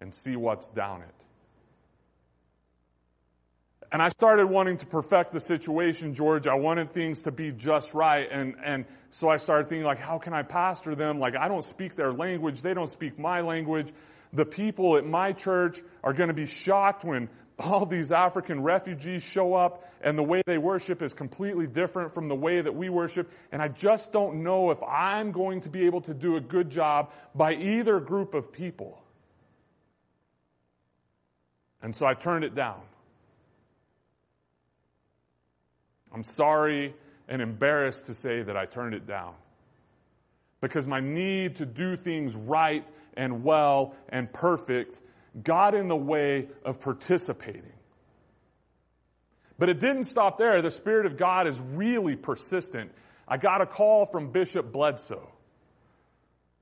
and 0.00 0.14
see 0.14 0.36
what's 0.36 0.68
down 0.68 1.02
it. 1.02 1.14
And 3.90 4.02
I 4.02 4.08
started 4.10 4.46
wanting 4.46 4.76
to 4.78 4.86
perfect 4.86 5.32
the 5.32 5.40
situation, 5.40 6.12
George. 6.12 6.46
I 6.46 6.56
wanted 6.56 6.92
things 6.92 7.22
to 7.22 7.30
be 7.30 7.52
just 7.52 7.94
right. 7.94 8.28
And, 8.30 8.56
and 8.62 8.84
so 9.10 9.30
I 9.30 9.38
started 9.38 9.70
thinking, 9.70 9.86
like, 9.86 9.98
how 9.98 10.18
can 10.18 10.34
I 10.34 10.42
pastor 10.42 10.94
them? 10.94 11.18
Like, 11.18 11.34
I 11.40 11.48
don't 11.48 11.64
speak 11.64 11.96
their 11.96 12.12
language. 12.12 12.60
They 12.60 12.74
don't 12.74 12.90
speak 12.90 13.18
my 13.18 13.40
language. 13.40 13.90
The 14.34 14.44
people 14.44 14.98
at 14.98 15.06
my 15.06 15.32
church 15.32 15.80
are 16.04 16.12
going 16.12 16.28
to 16.28 16.34
be 16.34 16.44
shocked 16.44 17.02
when 17.02 17.30
all 17.58 17.84
these 17.86 18.12
African 18.12 18.62
refugees 18.62 19.22
show 19.22 19.54
up 19.54 19.84
and 20.00 20.16
the 20.16 20.22
way 20.22 20.42
they 20.46 20.58
worship 20.58 21.02
is 21.02 21.12
completely 21.12 21.66
different 21.66 22.14
from 22.14 22.28
the 22.28 22.34
way 22.34 22.60
that 22.60 22.74
we 22.74 22.88
worship. 22.88 23.32
And 23.50 23.60
I 23.60 23.68
just 23.68 24.12
don't 24.12 24.42
know 24.44 24.70
if 24.70 24.78
I'm 24.82 25.32
going 25.32 25.60
to 25.62 25.68
be 25.68 25.86
able 25.86 26.02
to 26.02 26.14
do 26.14 26.36
a 26.36 26.40
good 26.40 26.70
job 26.70 27.10
by 27.34 27.54
either 27.54 27.98
group 27.98 28.34
of 28.34 28.52
people. 28.52 29.02
And 31.82 31.94
so 31.94 32.06
I 32.06 32.14
turned 32.14 32.44
it 32.44 32.54
down. 32.54 32.80
I'm 36.12 36.24
sorry 36.24 36.94
and 37.28 37.42
embarrassed 37.42 38.06
to 38.06 38.14
say 38.14 38.42
that 38.42 38.56
I 38.56 38.66
turned 38.66 38.94
it 38.94 39.06
down. 39.06 39.34
Because 40.60 40.86
my 40.86 41.00
need 41.00 41.56
to 41.56 41.66
do 41.66 41.96
things 41.96 42.34
right 42.34 42.86
and 43.16 43.44
well 43.44 43.94
and 44.08 44.32
perfect 44.32 45.00
got 45.42 45.74
in 45.74 45.88
the 45.88 45.96
way 45.96 46.48
of 46.64 46.80
participating. 46.80 47.72
But 49.58 49.68
it 49.68 49.80
didn't 49.80 50.04
stop 50.04 50.38
there. 50.38 50.62
The 50.62 50.70
Spirit 50.70 51.06
of 51.06 51.16
God 51.16 51.48
is 51.48 51.60
really 51.60 52.16
persistent. 52.16 52.92
I 53.26 53.36
got 53.36 53.60
a 53.60 53.66
call 53.66 54.06
from 54.06 54.30
Bishop 54.30 54.72
Bledsoe. 54.72 55.28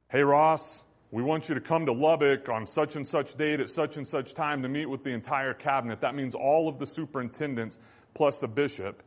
Hey, 0.08 0.22
Ross, 0.22 0.82
we 1.10 1.22
want 1.22 1.48
you 1.48 1.56
to 1.56 1.60
come 1.60 1.86
to 1.86 1.92
Lubbock 1.92 2.48
on 2.48 2.66
such 2.66 2.96
and 2.96 3.06
such 3.06 3.34
date 3.34 3.60
at 3.60 3.68
such 3.68 3.96
and 3.96 4.08
such 4.08 4.34
time 4.34 4.62
to 4.62 4.68
meet 4.68 4.86
with 4.86 5.04
the 5.04 5.10
entire 5.10 5.54
cabinet. 5.54 6.00
That 6.00 6.14
means 6.14 6.34
all 6.34 6.68
of 6.68 6.78
the 6.78 6.86
superintendents 6.86 7.78
plus 8.14 8.38
the 8.38 8.48
bishop. 8.48 9.02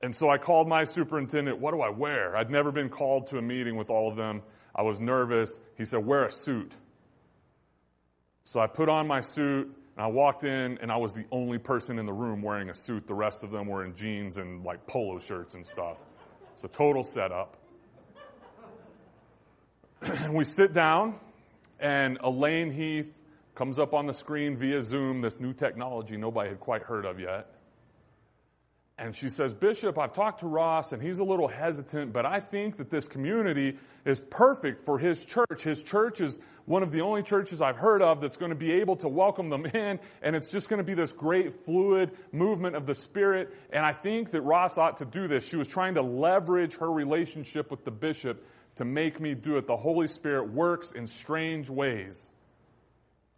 And 0.00 0.14
so 0.14 0.28
I 0.28 0.38
called 0.38 0.68
my 0.68 0.84
superintendent, 0.84 1.58
what 1.60 1.72
do 1.72 1.80
I 1.80 1.90
wear? 1.90 2.36
I'd 2.36 2.50
never 2.50 2.70
been 2.70 2.88
called 2.88 3.28
to 3.28 3.38
a 3.38 3.42
meeting 3.42 3.76
with 3.76 3.90
all 3.90 4.08
of 4.08 4.16
them. 4.16 4.42
I 4.74 4.82
was 4.82 5.00
nervous. 5.00 5.58
He 5.76 5.84
said, 5.84 6.04
wear 6.04 6.26
a 6.26 6.32
suit. 6.32 6.72
So 8.50 8.60
I 8.60 8.66
put 8.66 8.88
on 8.88 9.06
my 9.06 9.20
suit 9.20 9.66
and 9.66 10.02
I 10.02 10.06
walked 10.06 10.42
in 10.42 10.78
and 10.80 10.90
I 10.90 10.96
was 10.96 11.12
the 11.12 11.26
only 11.30 11.58
person 11.58 11.98
in 11.98 12.06
the 12.06 12.14
room 12.14 12.40
wearing 12.40 12.70
a 12.70 12.74
suit. 12.74 13.06
The 13.06 13.12
rest 13.12 13.44
of 13.44 13.50
them 13.50 13.66
were 13.66 13.84
in 13.84 13.94
jeans 13.94 14.38
and 14.38 14.64
like 14.64 14.86
polo 14.86 15.18
shirts 15.18 15.54
and 15.54 15.66
stuff. 15.66 15.98
It's 16.54 16.64
a 16.64 16.68
total 16.68 17.04
setup. 17.04 17.58
we 20.30 20.44
sit 20.44 20.72
down 20.72 21.16
and 21.78 22.16
Elaine 22.22 22.70
Heath 22.70 23.12
comes 23.54 23.78
up 23.78 23.92
on 23.92 24.06
the 24.06 24.14
screen 24.14 24.56
via 24.56 24.80
Zoom, 24.80 25.20
this 25.20 25.38
new 25.38 25.52
technology 25.52 26.16
nobody 26.16 26.48
had 26.48 26.58
quite 26.58 26.80
heard 26.80 27.04
of 27.04 27.20
yet. 27.20 27.50
And 29.00 29.14
she 29.14 29.28
says, 29.28 29.54
Bishop, 29.54 29.96
I've 29.96 30.12
talked 30.12 30.40
to 30.40 30.48
Ross 30.48 30.90
and 30.90 31.00
he's 31.00 31.20
a 31.20 31.24
little 31.24 31.46
hesitant, 31.46 32.12
but 32.12 32.26
I 32.26 32.40
think 32.40 32.78
that 32.78 32.90
this 32.90 33.06
community 33.06 33.78
is 34.04 34.18
perfect 34.18 34.84
for 34.84 34.98
his 34.98 35.24
church. 35.24 35.62
His 35.62 35.80
church 35.80 36.20
is 36.20 36.36
one 36.64 36.82
of 36.82 36.90
the 36.90 37.02
only 37.02 37.22
churches 37.22 37.62
I've 37.62 37.76
heard 37.76 38.02
of 38.02 38.20
that's 38.20 38.36
going 38.36 38.50
to 38.50 38.56
be 38.56 38.72
able 38.72 38.96
to 38.96 39.08
welcome 39.08 39.50
them 39.50 39.66
in 39.66 40.00
and 40.20 40.34
it's 40.34 40.50
just 40.50 40.68
going 40.68 40.78
to 40.78 40.84
be 40.84 40.94
this 40.94 41.12
great 41.12 41.64
fluid 41.64 42.10
movement 42.32 42.74
of 42.74 42.86
the 42.86 42.94
Spirit. 42.94 43.54
And 43.72 43.86
I 43.86 43.92
think 43.92 44.32
that 44.32 44.40
Ross 44.40 44.76
ought 44.76 44.96
to 44.96 45.04
do 45.04 45.28
this. 45.28 45.48
She 45.48 45.56
was 45.56 45.68
trying 45.68 45.94
to 45.94 46.02
leverage 46.02 46.76
her 46.78 46.90
relationship 46.90 47.70
with 47.70 47.84
the 47.84 47.92
bishop 47.92 48.44
to 48.76 48.84
make 48.84 49.20
me 49.20 49.34
do 49.34 49.58
it. 49.58 49.68
The 49.68 49.76
Holy 49.76 50.08
Spirit 50.08 50.52
works 50.52 50.90
in 50.90 51.06
strange 51.06 51.70
ways 51.70 52.28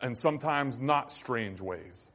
and 0.00 0.16
sometimes 0.16 0.78
not 0.78 1.12
strange 1.12 1.60
ways. 1.60 2.08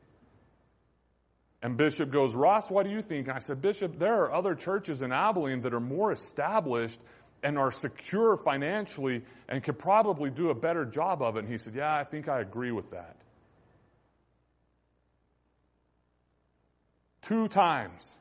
And 1.66 1.78
Bishop 1.78 2.12
goes, 2.12 2.36
Ross, 2.36 2.70
what 2.70 2.86
do 2.86 2.92
you 2.92 3.02
think? 3.02 3.28
And 3.28 3.36
I 3.36 3.40
said, 3.40 3.60
Bishop, 3.60 3.98
there 3.98 4.22
are 4.22 4.32
other 4.32 4.54
churches 4.54 5.02
in 5.02 5.12
Abilene 5.12 5.62
that 5.62 5.74
are 5.74 5.80
more 5.80 6.12
established 6.12 7.02
and 7.42 7.58
are 7.58 7.72
secure 7.72 8.38
financially 8.38 9.24
and 9.50 9.64
could 9.64 9.80
probably 9.80 10.30
do 10.30 10.52
a 10.52 10.54
better 10.54 10.86
job 10.86 11.24
of 11.24 11.38
it. 11.38 11.40
And 11.40 11.50
he 11.52 11.58
said, 11.58 11.74
Yeah, 11.74 11.92
I 11.92 12.04
think 12.04 12.30
I 12.30 12.40
agree 12.42 12.72
with 12.72 12.92
that. 12.92 13.18
Two 17.24 17.48
times 17.48 18.16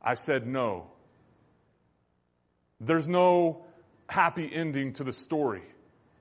I 0.00 0.14
said 0.14 0.46
no. 0.46 0.86
There's 2.80 3.08
no 3.08 3.64
happy 4.08 4.48
ending 4.54 4.92
to 4.92 5.02
the 5.02 5.12
story. 5.12 5.64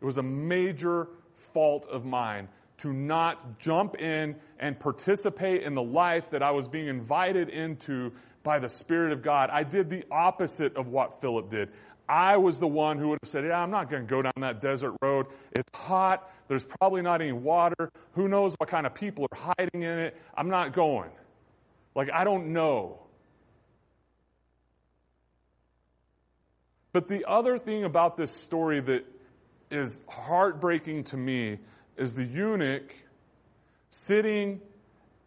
It 0.01 0.05
was 0.05 0.17
a 0.17 0.23
major 0.23 1.07
fault 1.53 1.85
of 1.87 2.03
mine 2.03 2.49
to 2.79 2.93
not 2.93 3.59
jump 3.59 3.95
in 3.95 4.35
and 4.59 4.79
participate 4.79 5.63
in 5.63 5.75
the 5.75 5.81
life 5.81 6.29
that 6.31 6.43
I 6.43 6.51
was 6.51 6.67
being 6.67 6.87
invited 6.87 7.49
into 7.49 8.11
by 8.43 8.59
the 8.59 8.69
Spirit 8.69 9.11
of 9.11 9.23
God. 9.23 9.49
I 9.51 9.63
did 9.63 9.89
the 9.89 10.03
opposite 10.11 10.77
of 10.77 10.87
what 10.87 11.21
Philip 11.21 11.49
did. 11.49 11.69
I 12.07 12.37
was 12.37 12.59
the 12.59 12.67
one 12.67 12.97
who 12.97 13.09
would 13.09 13.19
have 13.21 13.29
said, 13.29 13.43
Yeah, 13.45 13.59
I'm 13.59 13.71
not 13.71 13.89
going 13.89 14.03
to 14.03 14.09
go 14.09 14.21
down 14.21 14.31
that 14.39 14.61
desert 14.61 14.93
road. 15.01 15.25
It's 15.51 15.69
hot. 15.73 16.31
There's 16.47 16.63
probably 16.63 17.01
not 17.01 17.21
any 17.21 17.33
water. 17.33 17.91
Who 18.13 18.29
knows 18.29 18.53
what 18.57 18.69
kind 18.69 18.85
of 18.85 18.93
people 18.93 19.27
are 19.31 19.53
hiding 19.57 19.83
in 19.83 19.99
it? 19.99 20.17
I'm 20.35 20.49
not 20.49 20.71
going. 20.71 21.11
Like, 21.95 22.09
I 22.13 22.23
don't 22.23 22.53
know. 22.53 22.99
But 26.93 27.07
the 27.07 27.25
other 27.27 27.57
thing 27.57 27.83
about 27.83 28.15
this 28.17 28.31
story 28.31 28.79
that 28.81 29.05
is 29.69 30.01
heartbreaking 30.07 31.05
to 31.05 31.17
me 31.17 31.59
is 31.97 32.13
the 32.13 32.23
eunuch 32.23 32.93
sitting 33.89 34.61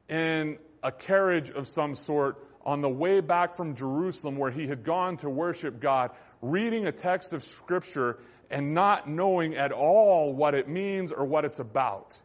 in 0.09 0.59
a 0.83 0.93
carriage 0.93 1.51
of 1.51 1.67
some 1.69 1.95
sort 1.95 2.47
on 2.65 2.81
the 2.81 2.89
way 2.89 3.21
back 3.21 3.57
from 3.57 3.75
Jerusalem 3.75 4.37
where 4.37 4.51
he 4.51 4.67
had 4.67 4.85
gone 4.85 5.17
to 5.19 5.31
worship 5.31 5.81
God, 5.81 6.11
reading 6.43 6.87
a 6.87 6.93
text 6.93 7.33
of 7.33 7.43
scripture 7.43 8.19
and 8.51 8.75
not 8.75 9.09
knowing 9.09 9.57
at 9.57 9.73
all 9.73 10.33
what 10.33 10.55
it 10.55 10.69
means 10.69 11.13
or 11.13 11.25
what 11.25 11.45
it's 11.45 11.59
about 11.59 12.19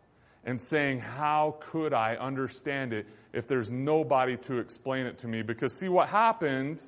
and 0.44 0.62
saying, 0.62 1.00
how 1.00 1.56
could 1.60 1.94
I 1.94 2.16
understand 2.16 2.94
it 2.94 3.08
if 3.34 3.48
there's 3.48 3.70
nobody 3.70 4.38
to 4.38 4.60
explain 4.60 5.08
it 5.08 5.20
to 5.20 5.28
me? 5.28 5.42
Because 5.42 5.74
see 5.74 5.90
what 5.90 6.08
happened 6.10 6.86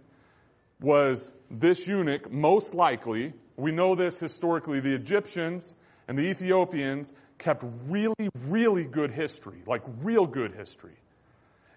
was 0.80 1.32
this 1.50 1.88
eunuch, 1.88 2.32
most 2.32 2.76
likely, 2.76 3.34
we 3.56 3.72
know 3.72 3.96
this 3.96 4.20
historically, 4.20 4.80
the 4.80 4.94
Egyptians 4.94 5.74
and 6.08 6.18
the 6.18 6.24
Ethiopians 6.24 7.14
kept 7.38 7.64
really, 7.88 8.30
really 8.48 8.84
good 8.84 9.12
history, 9.12 9.62
like 9.66 9.84
real 10.02 10.26
good 10.26 10.54
history. 10.54 10.98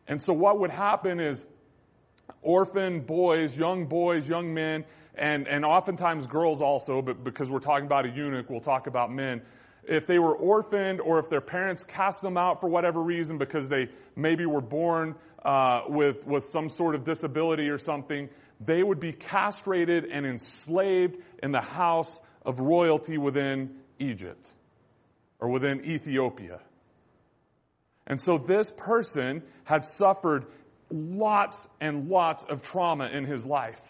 And 0.06 0.20
so 0.20 0.32
what 0.32 0.58
would 0.60 0.70
happen 0.70 1.20
is 1.20 1.44
orphan 2.42 3.00
boys, 3.00 3.56
young 3.56 3.86
boys, 3.86 4.28
young 4.28 4.54
men, 4.54 4.84
and, 5.14 5.46
and 5.46 5.64
oftentimes 5.64 6.26
girls 6.26 6.60
also, 6.60 7.02
but 7.02 7.22
because 7.22 7.50
we're 7.50 7.60
talking 7.60 7.86
about 7.86 8.06
a 8.06 8.10
eunuch, 8.10 8.48
we'll 8.48 8.60
talk 8.60 8.86
about 8.86 9.12
men. 9.12 9.42
If 9.84 10.06
they 10.06 10.18
were 10.18 10.34
orphaned 10.34 11.00
or 11.00 11.18
if 11.18 11.28
their 11.28 11.40
parents 11.40 11.84
cast 11.84 12.22
them 12.22 12.36
out 12.36 12.60
for 12.60 12.68
whatever 12.68 13.00
reason 13.00 13.38
because 13.38 13.68
they 13.68 13.88
maybe 14.14 14.46
were 14.46 14.60
born 14.60 15.16
uh, 15.44 15.82
with, 15.88 16.26
with 16.26 16.44
some 16.44 16.68
sort 16.68 16.94
of 16.94 17.04
disability 17.04 17.68
or 17.68 17.78
something, 17.78 18.28
they 18.60 18.82
would 18.82 19.00
be 19.00 19.12
castrated 19.12 20.04
and 20.04 20.26
enslaved 20.26 21.16
in 21.42 21.50
the 21.50 21.60
house 21.60 22.20
of 22.44 22.60
royalty 22.60 23.18
within 23.18 23.76
Egypt 23.98 24.46
or 25.40 25.48
within 25.48 25.84
Ethiopia. 25.84 26.60
And 28.06 28.20
so 28.20 28.38
this 28.38 28.70
person 28.76 29.42
had 29.64 29.84
suffered 29.84 30.46
lots 30.90 31.68
and 31.80 32.08
lots 32.08 32.44
of 32.44 32.62
trauma 32.62 33.06
in 33.06 33.24
his 33.24 33.46
life. 33.46 33.80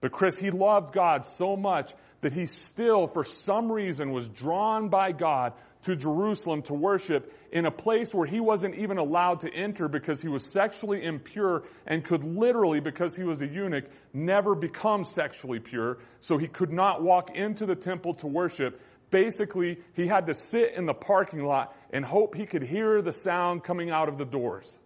But 0.00 0.12
Chris, 0.12 0.38
he 0.38 0.50
loved 0.50 0.94
God 0.94 1.26
so 1.26 1.56
much 1.56 1.92
that 2.20 2.32
he 2.32 2.46
still, 2.46 3.06
for 3.06 3.24
some 3.24 3.70
reason, 3.70 4.12
was 4.12 4.28
drawn 4.28 4.88
by 4.88 5.12
God 5.12 5.52
to 5.82 5.94
Jerusalem 5.94 6.62
to 6.62 6.74
worship 6.74 7.32
in 7.52 7.64
a 7.64 7.70
place 7.70 8.12
where 8.12 8.26
he 8.26 8.40
wasn't 8.40 8.74
even 8.74 8.98
allowed 8.98 9.40
to 9.40 9.52
enter 9.52 9.88
because 9.88 10.20
he 10.20 10.28
was 10.28 10.44
sexually 10.44 11.04
impure 11.04 11.64
and 11.86 12.04
could 12.04 12.24
literally, 12.24 12.80
because 12.80 13.16
he 13.16 13.22
was 13.22 13.42
a 13.42 13.46
eunuch, 13.46 13.84
never 14.12 14.54
become 14.54 15.04
sexually 15.04 15.60
pure. 15.60 15.98
So 16.20 16.36
he 16.36 16.48
could 16.48 16.72
not 16.72 17.02
walk 17.02 17.36
into 17.36 17.66
the 17.66 17.76
temple 17.76 18.14
to 18.14 18.26
worship 18.26 18.80
Basically, 19.10 19.78
he 19.94 20.06
had 20.06 20.26
to 20.26 20.34
sit 20.34 20.74
in 20.74 20.86
the 20.86 20.94
parking 20.94 21.44
lot 21.44 21.74
and 21.90 22.04
hope 22.04 22.34
he 22.34 22.46
could 22.46 22.62
hear 22.62 23.00
the 23.00 23.12
sound 23.12 23.64
coming 23.64 23.90
out 23.90 24.08
of 24.08 24.18
the 24.18 24.24
doors. 24.24 24.78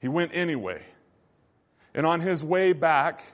He 0.00 0.08
went 0.08 0.32
anyway. 0.34 0.82
And 1.94 2.06
on 2.06 2.20
his 2.20 2.42
way 2.42 2.72
back, 2.72 3.24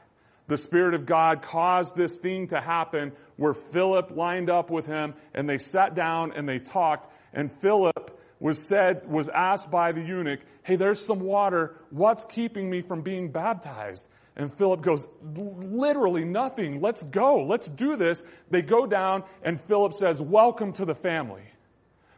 the 0.47 0.59
Spirit 0.59 0.95
of 0.95 1.07
God 1.07 1.43
caused 1.43 1.97
this 1.97 2.19
thing 2.19 2.49
to 2.49 2.61
happen 2.61 3.13
where 3.37 3.55
Philip 3.55 4.13
lined 4.15 4.51
up 4.51 4.71
with 4.71 4.87
him 4.87 5.15
and 5.35 5.49
they 5.49 5.59
sat 5.59 5.95
down 5.95 6.33
and 6.37 6.49
they 6.49 6.59
talked 6.59 7.11
and 7.33 7.51
Philip 7.61 8.21
was 8.39 8.59
said, 8.59 9.09
was 9.09 9.29
asked 9.29 9.71
by 9.71 9.93
the 9.93 10.03
eunuch, 10.03 10.41
hey, 10.63 10.77
there's 10.77 11.05
some 11.05 11.21
water. 11.21 11.77
What's 11.91 12.25
keeping 12.25 12.69
me 12.69 12.83
from 12.83 13.03
being 13.03 13.31
baptized? 13.31 14.07
And 14.37 14.53
Philip 14.53 14.83
goes, 14.83 15.09
literally 15.23 16.25
nothing. 16.25 16.81
Let's 16.81 17.03
go. 17.03 17.45
Let's 17.45 17.69
do 17.69 17.97
this. 17.97 18.23
They 18.51 18.63
go 18.63 18.87
down 18.87 19.25
and 19.43 19.61
Philip 19.61 19.95
says, 19.95 20.21
welcome 20.21 20.73
to 20.75 20.85
the 20.85 20.95
family. 20.95 21.45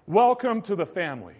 Welcome 0.06 0.62
to 0.62 0.76
the 0.76 0.86
family. 0.86 1.34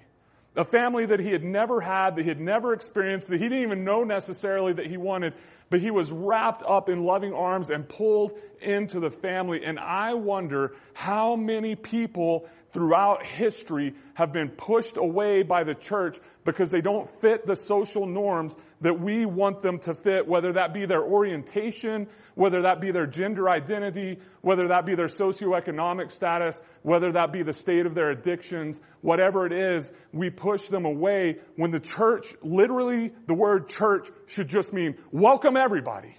A 0.54 0.64
family 0.64 1.06
that 1.06 1.21
he 1.21 1.30
had 1.30 1.45
never 1.45 1.80
had, 1.80 2.16
that 2.16 2.23
he 2.23 2.28
had 2.28 2.40
never 2.40 2.73
experienced, 2.73 3.28
that 3.28 3.40
he 3.40 3.49
didn't 3.49 3.62
even 3.62 3.85
know 3.85 4.04
necessarily 4.04 4.73
that 4.75 4.87
he 4.87 4.97
wanted, 4.97 5.35
but 5.68 5.80
he 5.80 5.90
was 5.90 6.11
wrapped 6.11 6.62
up 6.62 6.88
in 6.88 7.04
loving 7.04 7.35
arms 7.35 7.71
and 7.71 7.87
pulled 7.87 8.33
into 8.61 8.99
the 9.00 9.11
family. 9.11 9.64
And 9.64 9.78
I 9.78 10.14
wonder 10.14 10.75
how 10.95 11.37
many 11.37 11.75
people 11.75 12.49
throughout 12.76 13.25
history 13.25 13.95
have 14.12 14.35
been 14.35 14.50
pushed 14.50 14.99
away 14.99 15.42
by 15.42 15.64
the 15.64 15.75
church 15.75 16.18
because 16.45 16.68
they 16.68 16.83
don't 16.83 17.09
fit 17.23 17.47
the 17.47 17.56
social 17.56 18.04
norms 18.04 18.54
that 18.83 19.00
we 19.00 19.25
want 19.25 19.62
them 19.62 19.78
to 19.78 19.95
fit, 19.95 20.28
whether 20.28 20.52
that 20.52 20.75
be 20.75 20.85
their 20.85 21.02
orientation, 21.02 22.06
whether 22.35 22.61
that 22.62 22.78
be 22.83 22.90
their 22.90 23.06
gender 23.06 23.49
identity, 23.49 24.18
whether 24.42 24.68
that 24.68 24.85
be 24.85 24.95
their 24.95 25.06
socioeconomic 25.06 26.12
status, 26.12 26.61
whether 26.83 27.12
that 27.12 27.33
be 27.33 27.42
the 27.42 27.54
state 27.54 27.87
of 27.87 27.95
their 27.95 28.11
addictions, 28.11 28.78
whatever 29.00 29.47
it 29.47 29.54
is, 29.54 29.90
we 30.12 30.28
push 30.28 30.68
them 30.68 30.85
away 30.85 31.38
when 31.56 31.71
the 31.71 31.80
church, 31.80 32.35
literally 32.42 33.11
the 33.26 33.33
word 33.33 33.71
church 33.71 34.11
should 34.26 34.49
just 34.49 34.75
mean 34.75 34.97
welcome 35.12 35.56
everybody. 35.56 36.14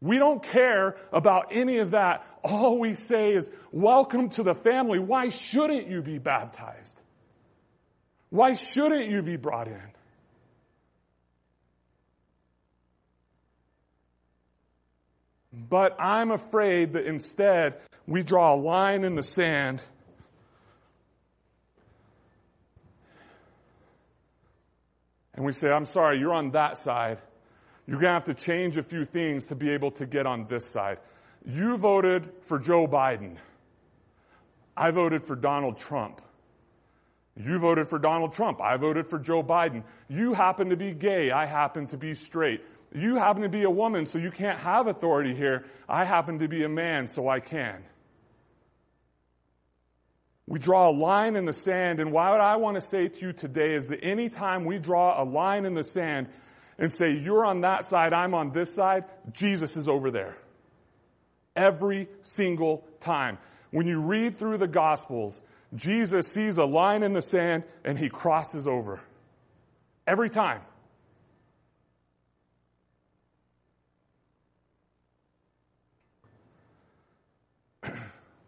We 0.00 0.18
don't 0.18 0.42
care 0.42 0.96
about 1.12 1.48
any 1.52 1.78
of 1.78 1.92
that. 1.92 2.26
All 2.44 2.78
we 2.78 2.94
say 2.94 3.32
is, 3.32 3.50
welcome 3.72 4.28
to 4.30 4.42
the 4.42 4.54
family. 4.54 4.98
Why 4.98 5.30
shouldn't 5.30 5.88
you 5.88 6.02
be 6.02 6.18
baptized? 6.18 7.00
Why 8.28 8.54
shouldn't 8.54 9.10
you 9.10 9.22
be 9.22 9.36
brought 9.36 9.68
in? 9.68 9.80
But 15.52 15.96
I'm 15.98 16.30
afraid 16.30 16.92
that 16.92 17.06
instead 17.06 17.80
we 18.06 18.22
draw 18.22 18.54
a 18.54 18.58
line 18.58 19.04
in 19.04 19.14
the 19.14 19.22
sand 19.22 19.82
and 25.34 25.44
we 25.46 25.52
say, 25.52 25.70
I'm 25.70 25.86
sorry, 25.86 26.18
you're 26.18 26.34
on 26.34 26.50
that 26.50 26.76
side. 26.76 27.18
You're 27.86 28.00
going 28.00 28.10
to 28.10 28.14
have 28.14 28.24
to 28.24 28.34
change 28.34 28.76
a 28.76 28.82
few 28.82 29.04
things 29.04 29.46
to 29.48 29.54
be 29.54 29.70
able 29.70 29.92
to 29.92 30.06
get 30.06 30.26
on 30.26 30.46
this 30.48 30.66
side. 30.66 30.98
You 31.44 31.76
voted 31.76 32.30
for 32.42 32.58
Joe 32.58 32.86
Biden. 32.86 33.36
I 34.76 34.90
voted 34.90 35.24
for 35.24 35.36
Donald 35.36 35.78
Trump. 35.78 36.20
You 37.36 37.58
voted 37.58 37.88
for 37.88 37.98
Donald 37.98 38.32
Trump. 38.32 38.60
I 38.60 38.76
voted 38.76 39.08
for 39.08 39.18
Joe 39.18 39.42
Biden. 39.42 39.84
You 40.08 40.32
happen 40.32 40.70
to 40.70 40.76
be 40.76 40.92
gay. 40.92 41.30
I 41.30 41.46
happen 41.46 41.86
to 41.88 41.96
be 41.96 42.14
straight. 42.14 42.62
You 42.92 43.16
happen 43.16 43.42
to 43.42 43.48
be 43.48 43.62
a 43.64 43.70
woman, 43.70 44.06
so 44.06 44.18
you 44.18 44.30
can't 44.30 44.58
have 44.58 44.86
authority 44.86 45.34
here. 45.34 45.66
I 45.88 46.04
happen 46.04 46.38
to 46.38 46.48
be 46.48 46.64
a 46.64 46.68
man, 46.68 47.08
so 47.08 47.28
I 47.28 47.40
can. 47.40 47.84
We 50.46 50.58
draw 50.58 50.88
a 50.88 50.94
line 50.94 51.36
in 51.36 51.44
the 51.44 51.52
sand, 51.52 52.00
and 52.00 52.12
what 52.12 52.40
I 52.40 52.56
want 52.56 52.76
to 52.76 52.80
say 52.80 53.08
to 53.08 53.26
you 53.26 53.32
today 53.32 53.74
is 53.74 53.88
that 53.88 54.02
anytime 54.02 54.64
we 54.64 54.78
draw 54.78 55.20
a 55.20 55.24
line 55.24 55.66
in 55.66 55.74
the 55.74 55.82
sand 55.82 56.28
and 56.78 56.92
say, 56.92 57.12
you're 57.12 57.44
on 57.44 57.62
that 57.62 57.84
side, 57.86 58.12
I'm 58.12 58.34
on 58.34 58.52
this 58.52 58.74
side, 58.74 59.04
Jesus 59.32 59.76
is 59.76 59.88
over 59.88 60.10
there. 60.10 60.36
Every 61.54 62.08
single 62.22 62.86
time. 63.00 63.38
When 63.70 63.86
you 63.86 64.00
read 64.00 64.36
through 64.36 64.58
the 64.58 64.68
Gospels, 64.68 65.40
Jesus 65.74 66.28
sees 66.28 66.58
a 66.58 66.64
line 66.64 67.02
in 67.02 67.14
the 67.14 67.22
sand 67.22 67.64
and 67.84 67.98
he 67.98 68.08
crosses 68.08 68.66
over. 68.66 69.00
Every 70.06 70.30
time. 70.30 70.60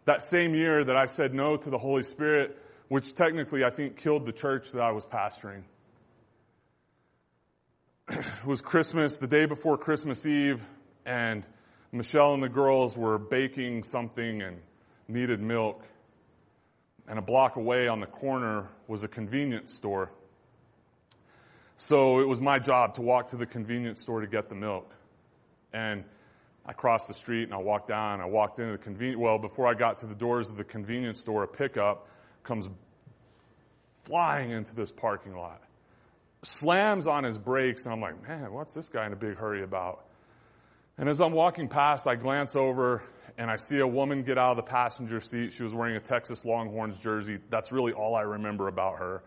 that 0.05 0.23
same 0.23 0.55
year 0.55 0.85
that 0.85 0.97
I 0.97 1.07
said 1.07 1.35
no 1.35 1.57
to 1.57 1.71
the 1.71 1.79
Holy 1.79 2.03
Spirit, 2.03 2.59
which 2.89 3.15
technically 3.15 3.65
I 3.65 3.71
think 3.71 3.97
killed 3.97 4.27
the 4.27 4.33
church 4.33 4.73
that 4.73 4.83
I 4.83 4.93
was 4.93 5.07
pastoring. 5.07 5.63
it 8.11 8.47
was 8.47 8.63
Christmas, 8.63 9.19
the 9.19 9.27
day 9.27 9.45
before 9.45 9.77
Christmas 9.77 10.25
Eve, 10.25 10.65
and 11.05 11.45
Michelle 11.93 12.33
and 12.33 12.43
the 12.43 12.49
girls 12.49 12.97
were 12.97 13.19
baking 13.19 13.83
something 13.83 14.41
and 14.41 14.59
needed 15.09 15.41
milk. 15.41 15.85
And 17.07 17.19
a 17.19 17.23
block 17.23 17.57
away 17.57 17.87
on 17.87 18.01
the 18.01 18.07
corner 18.07 18.69
was 18.87 19.03
a 19.03 19.09
convenience 19.09 19.75
store. 19.75 20.11
So 21.77 22.21
it 22.21 22.29
was 22.29 22.41
my 22.41 22.59
job 22.59 22.95
to 22.95 23.03
walk 23.03 23.29
to 23.29 23.37
the 23.37 23.47
convenience 23.47 24.01
store 24.01 24.23
to 24.23 24.27
get 24.27 24.49
the 24.49 24.55
milk. 24.55 24.91
And 25.75 26.05
I 26.65 26.73
crossed 26.73 27.09
the 27.09 27.15
street 27.15 27.45
and 27.45 27.55
I 27.55 27.59
walked 27.59 27.89
down. 27.89 28.23
I 28.23 28.27
walked 28.27 28.59
into 28.59 28.73
the 28.73 28.79
convenience. 28.79 29.21
Well, 29.21 29.39
before 29.39 29.67
I 29.67 29.75
got 29.75 29.99
to 29.99 30.07
the 30.07 30.15
doors 30.15 30.49
of 30.49 30.57
the 30.57 30.65
convenience 30.65 31.21
store, 31.21 31.45
a 31.45 31.49
pickup 31.49 32.09
comes 32.43 32.71
flying 34.05 34.51
into 34.51 34.75
this 34.75 34.91
parking 34.91 35.37
lot, 35.37 35.63
slams 36.43 37.07
on 37.07 37.25
his 37.25 37.39
brakes, 37.39 37.85
and 37.85 37.93
I'm 37.93 38.01
like, 38.01 38.27
man, 38.27 38.53
what's 38.53 38.75
this 38.75 38.89
guy 38.89 39.07
in 39.07 39.13
a 39.13 39.17
big 39.17 39.37
hurry 39.37 39.63
about? 39.63 40.05
And 40.97 41.09
as 41.09 41.21
I'm 41.21 41.33
walking 41.33 41.69
past, 41.69 42.07
I 42.07 42.17
glance 42.17 42.57
over 42.57 43.03
and 43.37 43.49
I 43.49 43.57
see 43.57 43.79
a 43.79 43.87
woman 43.87 44.25
get 44.25 44.37
out 44.37 44.51
of 44.51 44.57
the 44.57 44.65
passenger 44.65 45.21
seat. 45.21 45.53
She 45.53 45.63
was 45.63 45.73
wearing 45.73 45.97
a 45.97 46.01
Texas 46.01 46.45
Longhorns 46.45 46.99
jersey. 46.99 47.39
That's 47.51 47.71
really 47.71 47.93
all 47.93 48.17
I 48.17 48.23
remember 48.23 48.67
about 48.67 48.99
her. 48.99 49.23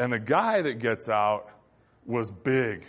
And 0.00 0.12
the 0.12 0.18
guy 0.18 0.62
that 0.62 0.80
gets 0.80 1.08
out 1.08 1.48
was 2.04 2.28
big. 2.28 2.84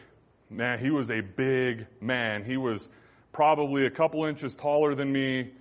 Man, 0.50 0.80
he 0.80 0.90
was 0.90 1.12
a 1.12 1.22
big 1.22 1.86
man. 2.02 2.44
He 2.44 2.58
was 2.58 2.90
probably 3.32 3.86
a 3.86 3.92
couple 3.92 4.26
inches 4.26 4.56
taller 4.56 4.96
than 4.96 5.12
me, 5.12 5.52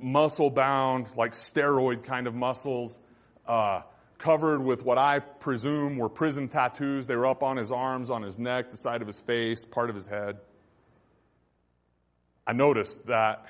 muscle 0.00 0.50
bound, 0.50 1.08
like 1.16 1.32
steroid 1.32 2.04
kind 2.04 2.26
of 2.26 2.34
muscles, 2.34 2.98
uh, 3.46 3.82
covered 4.18 4.62
with 4.62 4.84
what 4.84 4.98
I 4.98 5.18
presume 5.18 5.96
were 5.98 6.08
prison 6.08 6.48
tattoos. 6.48 7.06
They 7.06 7.16
were 7.16 7.26
up 7.26 7.42
on 7.42 7.56
his 7.56 7.70
arms, 7.70 8.10
on 8.10 8.22
his 8.22 8.38
neck, 8.38 8.70
the 8.70 8.76
side 8.76 9.00
of 9.00 9.06
his 9.06 9.18
face, 9.18 9.64
part 9.64 9.90
of 9.90 9.96
his 9.96 10.06
head. 10.06 10.38
I 12.46 12.52
noticed 12.52 13.06
that. 13.06 13.46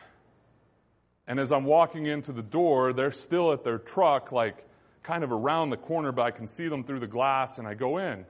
And 1.26 1.40
as 1.40 1.52
I'm 1.52 1.64
walking 1.64 2.06
into 2.06 2.32
the 2.32 2.42
door, 2.42 2.92
they're 2.92 3.10
still 3.10 3.52
at 3.52 3.64
their 3.64 3.78
truck, 3.78 4.30
like 4.30 4.64
kind 5.02 5.24
of 5.24 5.32
around 5.32 5.70
the 5.70 5.76
corner, 5.76 6.12
but 6.12 6.22
I 6.22 6.30
can 6.30 6.46
see 6.46 6.68
them 6.68 6.84
through 6.84 7.00
the 7.00 7.06
glass, 7.06 7.58
and 7.58 7.66
I 7.66 7.74
go 7.74 7.98
in. 7.98 8.12
And 8.12 8.26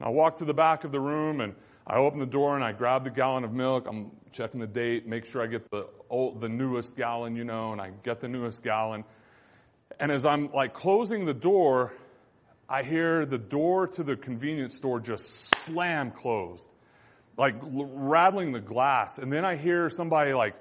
I 0.00 0.08
walk 0.08 0.36
to 0.38 0.44
the 0.44 0.54
back 0.54 0.84
of 0.84 0.92
the 0.92 1.00
room, 1.00 1.40
and 1.40 1.54
I 1.86 1.96
open 1.96 2.18
the 2.18 2.26
door 2.26 2.54
and 2.54 2.64
I 2.64 2.72
grab 2.72 3.04
the 3.04 3.10
gallon 3.10 3.44
of 3.44 3.52
milk. 3.52 3.86
I'm 3.86 4.10
checking 4.32 4.58
the 4.58 4.66
date, 4.66 5.06
make 5.06 5.26
sure 5.26 5.42
I 5.42 5.46
get 5.46 5.70
the 5.70 5.86
old, 6.08 6.40
the 6.40 6.48
newest 6.48 6.96
gallon, 6.96 7.36
you 7.36 7.44
know, 7.44 7.72
and 7.72 7.80
I 7.80 7.90
get 8.02 8.20
the 8.20 8.28
newest 8.28 8.62
gallon. 8.62 9.04
And 10.00 10.10
as 10.10 10.26
I'm 10.26 10.52
like 10.52 10.74
closing 10.74 11.24
the 11.24 11.34
door, 11.34 11.92
I 12.68 12.82
hear 12.82 13.26
the 13.26 13.38
door 13.38 13.86
to 13.88 14.02
the 14.02 14.16
convenience 14.16 14.76
store 14.76 15.00
just 15.00 15.54
slam 15.56 16.10
closed, 16.10 16.68
like 17.36 17.54
l- 17.62 17.90
rattling 17.92 18.52
the 18.52 18.60
glass. 18.60 19.18
And 19.18 19.32
then 19.32 19.44
I 19.44 19.56
hear 19.56 19.88
somebody 19.88 20.32
like 20.32 20.54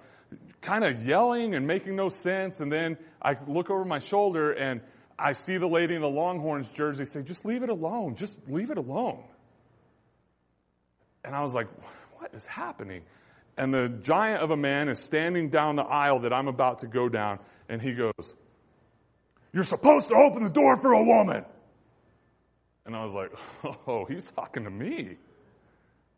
kind 0.61 0.83
of 0.83 1.05
yelling 1.05 1.55
and 1.55 1.65
making 1.65 1.95
no 1.95 2.09
sense. 2.09 2.59
And 2.59 2.71
then 2.71 2.97
I 3.21 3.35
look 3.47 3.69
over 3.69 3.85
my 3.85 3.99
shoulder 3.99 4.51
and 4.51 4.81
I 5.17 5.33
see 5.33 5.57
the 5.57 5.67
lady 5.67 5.95
in 5.95 6.01
the 6.01 6.07
Longhorns 6.07 6.69
jersey 6.69 7.05
say, 7.05 7.21
just 7.21 7.45
leave 7.45 7.63
it 7.63 7.69
alone. 7.69 8.15
Just 8.15 8.37
leave 8.47 8.71
it 8.71 8.77
alone. 8.77 9.23
And 11.23 11.35
I 11.35 11.41
was 11.41 11.53
like, 11.53 11.67
what 12.17 12.33
is 12.33 12.45
happening? 12.45 13.03
And 13.57 13.73
the 13.73 13.87
giant 13.87 14.41
of 14.41 14.51
a 14.51 14.57
man 14.57 14.89
is 14.89 14.99
standing 14.99 15.49
down 15.49 15.75
the 15.75 15.83
aisle 15.83 16.19
that 16.21 16.33
I'm 16.33 16.47
about 16.47 16.79
to 16.79 16.87
go 16.87 17.07
down, 17.07 17.39
and 17.69 17.81
he 17.81 17.93
goes, 17.93 18.35
You're 19.53 19.63
supposed 19.63 20.09
to 20.09 20.15
open 20.15 20.43
the 20.43 20.49
door 20.49 20.77
for 20.77 20.91
a 20.93 21.03
woman. 21.03 21.45
And 22.85 22.95
I 22.95 23.03
was 23.03 23.13
like, 23.13 23.31
Oh, 23.87 24.05
he's 24.05 24.29
talking 24.31 24.63
to 24.63 24.69
me. 24.69 25.17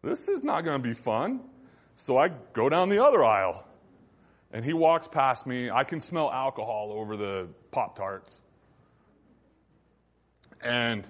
This 0.02 0.28
is 0.28 0.44
not 0.44 0.64
going 0.64 0.82
to 0.82 0.88
be 0.88 0.94
fun. 0.94 1.42
So 1.98 2.18
I 2.18 2.30
go 2.54 2.70
down 2.70 2.90
the 2.90 3.04
other 3.04 3.24
aisle. 3.24 3.64
And 4.52 4.64
he 4.64 4.74
walks 4.74 5.08
past 5.08 5.46
me. 5.46 5.70
I 5.70 5.84
can 5.84 6.00
smell 6.00 6.32
alcohol 6.32 6.94
over 6.94 7.18
the 7.18 7.50
Pop 7.72 7.98
Tarts. 7.98 8.40
And 10.62 11.06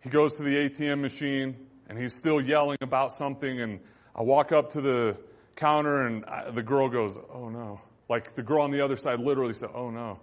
he 0.00 0.08
goes 0.08 0.36
to 0.36 0.42
the 0.42 0.50
ATM 0.50 1.00
machine 1.00 1.56
and 1.88 1.98
he's 1.98 2.14
still 2.14 2.40
yelling 2.40 2.78
about 2.80 3.12
something. 3.12 3.60
And 3.60 3.80
I 4.16 4.22
walk 4.22 4.52
up 4.52 4.70
to 4.70 4.80
the 4.80 5.16
counter, 5.56 6.06
and 6.06 6.24
I, 6.24 6.50
the 6.50 6.62
girl 6.62 6.88
goes, 6.88 7.18
"Oh 7.32 7.48
no!" 7.48 7.80
Like 8.08 8.34
the 8.34 8.42
girl 8.42 8.62
on 8.62 8.70
the 8.70 8.82
other 8.82 8.96
side 8.96 9.20
literally 9.20 9.54
said, 9.54 9.70
"Oh 9.74 9.90
no," 9.90 10.20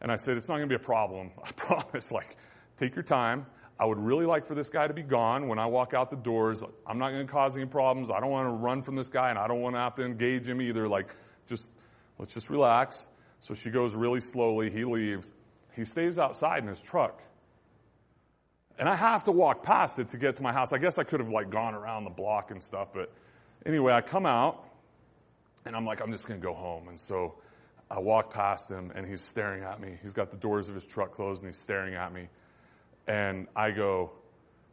and 0.00 0.10
I 0.12 0.16
said, 0.16 0.36
"It's 0.36 0.48
not 0.48 0.56
going 0.56 0.68
to 0.68 0.78
be 0.78 0.82
a 0.82 0.84
problem. 0.84 1.30
I 1.44 1.52
promise. 1.52 2.10
Like, 2.12 2.36
take 2.76 2.94
your 2.94 3.04
time." 3.04 3.46
I 3.80 3.84
would 3.84 3.98
really 3.98 4.26
like 4.26 4.46
for 4.46 4.56
this 4.56 4.70
guy 4.70 4.88
to 4.88 4.92
be 4.92 5.02
gone 5.02 5.46
when 5.46 5.60
I 5.60 5.66
walk 5.66 5.94
out 5.94 6.10
the 6.10 6.16
doors. 6.16 6.64
I'm 6.84 6.98
not 6.98 7.10
going 7.10 7.24
to 7.24 7.32
cause 7.32 7.56
any 7.56 7.66
problems. 7.66 8.10
I 8.10 8.18
don't 8.18 8.30
want 8.30 8.48
to 8.48 8.52
run 8.52 8.82
from 8.82 8.96
this 8.96 9.08
guy 9.08 9.30
and 9.30 9.38
I 9.38 9.46
don't 9.46 9.60
want 9.60 9.76
to 9.76 9.80
have 9.80 9.94
to 9.96 10.04
engage 10.04 10.48
him 10.48 10.60
either. 10.60 10.88
Like, 10.88 11.14
just, 11.46 11.72
let's 12.18 12.34
just 12.34 12.50
relax. 12.50 13.06
So 13.38 13.54
she 13.54 13.70
goes 13.70 13.94
really 13.94 14.20
slowly. 14.20 14.68
He 14.70 14.84
leaves. 14.84 15.32
He 15.76 15.84
stays 15.84 16.18
outside 16.18 16.62
in 16.62 16.68
his 16.68 16.80
truck. 16.80 17.22
And 18.80 18.88
I 18.88 18.96
have 18.96 19.24
to 19.24 19.32
walk 19.32 19.62
past 19.62 20.00
it 20.00 20.08
to 20.08 20.18
get 20.18 20.36
to 20.36 20.42
my 20.42 20.52
house. 20.52 20.72
I 20.72 20.78
guess 20.78 20.98
I 20.98 21.04
could 21.04 21.20
have 21.20 21.30
like 21.30 21.50
gone 21.50 21.74
around 21.74 22.02
the 22.02 22.10
block 22.10 22.50
and 22.50 22.62
stuff, 22.62 22.88
but 22.92 23.12
anyway, 23.64 23.92
I 23.92 24.00
come 24.00 24.26
out 24.26 24.64
and 25.64 25.76
I'm 25.76 25.84
like, 25.84 26.00
I'm 26.00 26.10
just 26.12 26.26
going 26.26 26.40
to 26.40 26.46
go 26.46 26.54
home. 26.54 26.88
And 26.88 26.98
so 27.00 27.34
I 27.90 28.00
walk 28.00 28.32
past 28.32 28.70
him 28.70 28.92
and 28.94 29.06
he's 29.06 29.22
staring 29.22 29.64
at 29.64 29.80
me. 29.80 29.98
He's 30.02 30.12
got 30.12 30.30
the 30.30 30.36
doors 30.36 30.68
of 30.68 30.74
his 30.74 30.86
truck 30.86 31.14
closed 31.14 31.42
and 31.42 31.48
he's 31.48 31.60
staring 31.60 31.94
at 31.94 32.12
me. 32.12 32.28
And 33.06 33.46
I 33.56 33.70
go, 33.70 34.12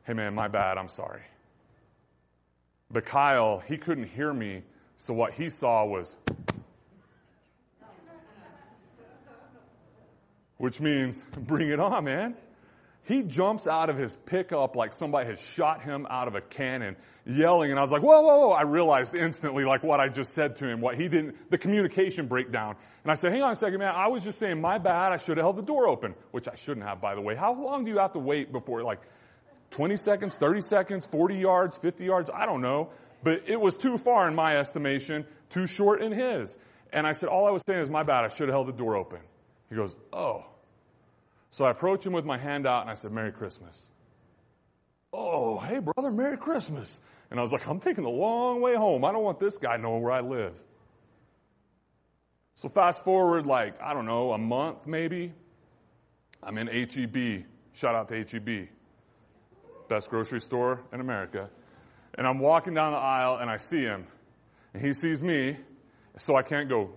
Hey 0.04 0.14
man, 0.14 0.36
my 0.36 0.48
bad. 0.48 0.78
I'm 0.78 0.90
sorry. 0.90 1.22
But 2.92 3.06
Kyle, 3.06 3.60
he 3.60 3.78
couldn't 3.78 4.08
hear 4.10 4.34
me. 4.34 4.64
So 4.98 5.14
what 5.14 5.34
he 5.34 5.50
saw 5.50 5.86
was, 5.86 6.16
which 10.58 10.80
means 10.80 11.24
bring 11.38 11.70
it 11.70 11.80
on, 11.80 12.04
man. 12.04 12.36
He 13.06 13.22
jumps 13.22 13.68
out 13.68 13.92
of 13.92 13.98
his 13.98 14.16
pickup 14.26 14.76
like 14.76 14.94
somebody 14.94 15.30
has 15.30 15.40
shot 15.40 15.84
him 15.84 16.08
out 16.10 16.28
of 16.28 16.34
a 16.34 16.42
cannon, 16.42 16.96
yelling, 17.24 17.70
and 17.70 17.80
I 17.80 17.84
was 17.84 17.92
like, 17.92 18.02
whoa, 18.02 18.22
whoa, 18.22 18.48
whoa. 18.48 18.50
I 18.50 18.64
realized 18.64 19.16
instantly 19.16 19.64
like 19.64 19.84
what 19.84 20.00
I 20.00 20.10
just 20.10 20.34
said 20.34 20.56
to 20.58 20.68
him, 20.68 20.82
what 20.82 20.96
he 20.96 21.08
didn't, 21.08 21.52
the 21.52 21.60
communication 21.60 22.28
breakdown. 22.28 22.76
And 23.04 23.12
I 23.12 23.16
said, 23.16 23.32
hang 23.32 23.44
on 23.44 23.52
a 23.52 23.56
second, 23.56 23.78
man, 23.78 23.94
I 23.96 24.08
was 24.08 24.24
just 24.24 24.40
saying, 24.40 24.60
my 24.60 24.80
bad, 24.80 25.12
I 25.12 25.18
should 25.18 25.38
have 25.38 25.44
held 25.44 25.58
the 25.58 25.62
door 25.62 25.88
open, 25.88 26.16
which 26.32 26.48
I 26.48 26.56
shouldn't 26.56 26.88
have, 26.88 27.00
by 27.00 27.14
the 27.14 27.22
way. 27.22 27.36
How 27.36 27.54
long 27.54 27.86
do 27.86 27.92
you 27.92 28.00
have 28.00 28.14
to 28.14 28.20
wait 28.20 28.52
before, 28.52 28.82
like, 28.82 29.02
20 29.70 29.98
seconds, 29.98 30.36
30 30.38 30.62
seconds, 30.62 31.06
40 31.06 31.36
yards, 31.36 31.78
50 31.78 32.06
yards? 32.06 32.32
I 32.34 32.48
don't 32.48 32.62
know. 32.62 32.90
But 33.22 33.44
it 33.48 33.62
was 33.62 33.78
too 33.78 34.00
far 34.00 34.28
in 34.28 34.34
my 34.34 34.58
estimation, 34.58 35.26
too 35.52 35.68
short 35.68 36.02
in 36.02 36.12
his. 36.12 36.58
And 36.92 37.06
I 37.06 37.12
said, 37.12 37.30
all 37.30 37.46
I 37.46 37.52
was 37.52 37.62
saying 37.68 37.82
is, 37.82 37.90
my 37.90 38.02
bad, 38.02 38.24
I 38.24 38.30
should 38.30 38.48
have 38.48 38.56
held 38.56 38.68
the 38.68 38.74
door 38.74 38.96
open. 38.96 39.20
He 39.70 39.76
goes, 39.76 39.96
oh. 40.12 40.46
So 41.56 41.64
I 41.64 41.72
approached 41.72 42.06
him 42.06 42.12
with 42.12 42.26
my 42.26 42.38
hand 42.38 42.68
out 42.68 42.82
and 42.82 42.90
I 42.90 42.96
said, 42.96 43.14
Merry 43.14 43.32
Christmas. 43.32 43.90
Oh, 45.14 45.58
hey 45.58 45.80
brother, 45.80 46.12
Merry 46.12 46.36
Christmas. 46.36 47.00
And 47.32 47.40
I 47.40 47.44
was 47.44 47.54
like, 47.54 47.66
I'm 47.66 47.80
taking 47.80 48.04
a 48.04 48.10
long 48.10 48.60
way 48.60 48.76
home. 48.76 49.06
I 49.06 49.14
don't 49.14 49.24
want 49.24 49.40
this 49.40 49.58
guy 49.58 49.78
knowing 49.78 50.04
where 50.04 50.12
I 50.12 50.20
live. 50.20 50.52
So 52.56 52.68
fast 52.68 53.06
forward 53.06 53.46
like, 53.46 53.82
I 53.82 53.94
don't 53.94 54.06
know, 54.06 54.34
a 54.34 54.38
month 54.38 54.80
maybe. 54.86 55.32
I'm 56.44 56.58
in 56.58 56.68
HEB. 56.68 57.46
Shout 57.72 57.96
out 57.96 58.10
to 58.10 58.18
HEB. 58.18 58.68
Best 59.88 60.10
grocery 60.10 60.42
store 60.42 60.82
in 60.92 61.00
America. 61.00 61.50
And 62.16 62.28
I'm 62.28 62.40
walking 62.40 62.74
down 62.74 62.92
the 62.92 62.98
aisle 62.98 63.38
and 63.38 63.50
I 63.50 63.56
see 63.56 63.80
him. 63.80 64.08
And 64.74 64.86
he 64.86 64.92
sees 64.92 65.24
me. 65.24 65.56
So 66.18 66.36
I 66.36 66.42
can't 66.42 66.68
go 66.68 66.90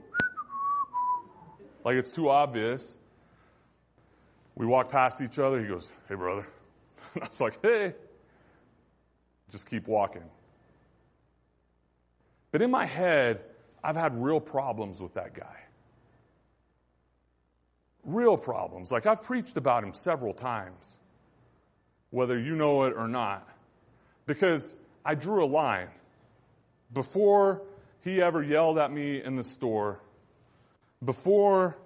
like 1.85 1.95
it's 1.95 2.11
too 2.11 2.29
obvious. 2.29 2.97
We 4.59 4.67
walk 4.67 4.91
past 4.91 5.23
each 5.23 5.39
other. 5.39 5.61
He 5.61 5.69
goes, 5.69 5.91
Hey, 6.09 6.17
brother. 6.17 6.47
And 7.15 7.23
I 7.23 7.29
was 7.29 7.41
like, 7.41 7.59
Hey. 7.63 7.95
Just 9.51 9.71
keep 9.71 9.87
walking. 9.87 10.25
But 12.51 12.61
in 12.61 12.71
my 12.71 12.85
head, 12.85 13.41
I've 13.83 13.97
had 13.97 14.23
real 14.23 14.41
problems 14.41 15.01
with 15.01 15.15
that 15.15 15.33
guy. 15.33 15.57
Real 18.05 18.37
problems. 18.37 18.91
Like 18.91 19.07
I've 19.07 19.23
preached 19.23 19.57
about 19.57 19.85
him 19.85 19.93
several 19.95 20.35
times, 20.35 20.99
whether 22.11 22.39
you 22.39 22.57
know 22.57 22.85
it 22.85 22.95
or 22.97 23.07
not, 23.07 23.49
because 24.27 24.77
I 25.05 25.15
drew 25.15 25.45
a 25.45 25.47
line. 25.47 25.89
Before 26.93 27.63
he 28.03 28.21
ever 28.21 28.43
yelled 28.43 28.79
at 28.79 28.91
me 28.91 29.23
in 29.23 29.37
the 29.37 29.45
store, 29.45 30.01
before 31.05 31.77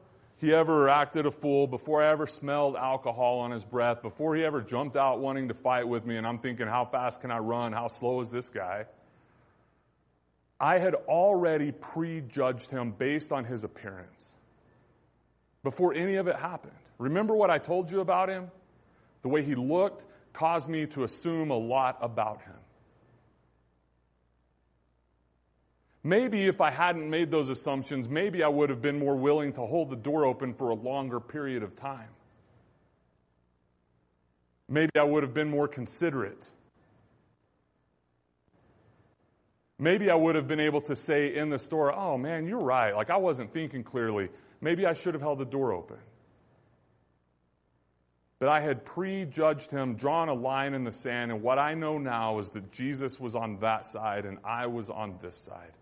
he 0.42 0.52
ever 0.52 0.88
acted 0.88 1.24
a 1.24 1.30
fool, 1.30 1.68
before 1.68 2.02
I 2.02 2.10
ever 2.10 2.26
smelled 2.26 2.74
alcohol 2.74 3.38
on 3.38 3.52
his 3.52 3.64
breath, 3.64 4.02
before 4.02 4.34
he 4.34 4.44
ever 4.44 4.60
jumped 4.60 4.96
out 4.96 5.20
wanting 5.20 5.46
to 5.48 5.54
fight 5.54 5.86
with 5.86 6.04
me, 6.04 6.16
and 6.16 6.26
I'm 6.26 6.40
thinking, 6.40 6.66
how 6.66 6.84
fast 6.84 7.20
can 7.20 7.30
I 7.30 7.38
run? 7.38 7.72
How 7.72 7.86
slow 7.86 8.20
is 8.22 8.32
this 8.32 8.48
guy? 8.48 8.86
I 10.58 10.80
had 10.80 10.96
already 10.96 11.70
prejudged 11.70 12.72
him 12.72 12.90
based 12.90 13.30
on 13.30 13.44
his 13.44 13.62
appearance 13.62 14.34
before 15.62 15.94
any 15.94 16.16
of 16.16 16.26
it 16.26 16.34
happened. 16.34 16.74
Remember 16.98 17.36
what 17.36 17.50
I 17.50 17.58
told 17.58 17.92
you 17.92 18.00
about 18.00 18.28
him? 18.28 18.50
The 19.22 19.28
way 19.28 19.44
he 19.44 19.54
looked 19.54 20.04
caused 20.32 20.68
me 20.68 20.86
to 20.86 21.04
assume 21.04 21.52
a 21.52 21.56
lot 21.56 21.98
about 22.00 22.42
him. 22.42 22.58
Maybe 26.04 26.46
if 26.46 26.60
I 26.60 26.70
hadn't 26.70 27.08
made 27.08 27.30
those 27.30 27.48
assumptions, 27.48 28.08
maybe 28.08 28.42
I 28.42 28.48
would 28.48 28.70
have 28.70 28.82
been 28.82 28.98
more 28.98 29.16
willing 29.16 29.52
to 29.52 29.60
hold 29.60 29.90
the 29.90 29.96
door 29.96 30.24
open 30.24 30.52
for 30.54 30.70
a 30.70 30.74
longer 30.74 31.20
period 31.20 31.62
of 31.62 31.76
time. 31.76 32.08
Maybe 34.68 34.90
I 34.98 35.04
would 35.04 35.22
have 35.22 35.34
been 35.34 35.48
more 35.48 35.68
considerate. 35.68 36.44
Maybe 39.78 40.10
I 40.10 40.14
would 40.14 40.34
have 40.34 40.48
been 40.48 40.60
able 40.60 40.80
to 40.82 40.96
say 40.96 41.36
in 41.36 41.50
the 41.50 41.58
store, 41.58 41.92
oh 41.94 42.18
man, 42.18 42.46
you're 42.46 42.62
right. 42.62 42.94
Like 42.94 43.10
I 43.10 43.16
wasn't 43.16 43.52
thinking 43.52 43.84
clearly. 43.84 44.28
Maybe 44.60 44.86
I 44.86 44.94
should 44.94 45.14
have 45.14 45.22
held 45.22 45.38
the 45.38 45.44
door 45.44 45.72
open. 45.72 45.98
But 48.40 48.48
I 48.48 48.60
had 48.60 48.84
prejudged 48.84 49.70
him, 49.70 49.94
drawn 49.94 50.28
a 50.28 50.34
line 50.34 50.74
in 50.74 50.82
the 50.82 50.90
sand, 50.90 51.30
and 51.30 51.42
what 51.42 51.60
I 51.60 51.74
know 51.74 51.98
now 51.98 52.40
is 52.40 52.50
that 52.50 52.72
Jesus 52.72 53.20
was 53.20 53.36
on 53.36 53.58
that 53.60 53.86
side 53.86 54.24
and 54.24 54.38
I 54.44 54.66
was 54.66 54.90
on 54.90 55.16
this 55.22 55.36
side 55.36 55.72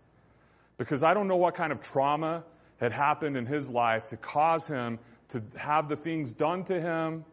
because 0.81 1.03
I 1.03 1.13
don't 1.13 1.27
know 1.27 1.35
what 1.35 1.53
kind 1.53 1.71
of 1.71 1.79
trauma 1.83 2.43
had 2.79 2.91
happened 2.91 3.37
in 3.37 3.45
his 3.45 3.69
life 3.69 4.07
to 4.07 4.17
cause 4.17 4.65
him 4.65 4.97
to 5.29 5.39
have 5.55 5.87
the 5.87 5.95
things 5.95 6.31
done 6.31 6.63
to 6.63 6.81
him, 6.81 7.23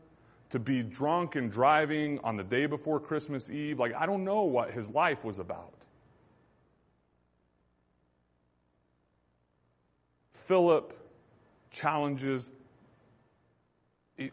to 0.51 0.59
be 0.59 0.83
drunk 0.83 1.35
and 1.35 1.51
driving 1.51 2.21
on 2.23 2.37
the 2.37 2.45
day 2.45 2.67
before 2.67 3.01
Christmas 3.01 3.49
Eve. 3.49 3.79
Like, 3.79 3.95
I 3.95 4.05
don't 4.05 4.23
know 4.23 4.43
what 4.43 4.73
his 4.73 4.91
life 4.91 5.25
was 5.25 5.39
about. 5.39 5.73
Philip 10.35 10.93
challenges, 11.71 12.53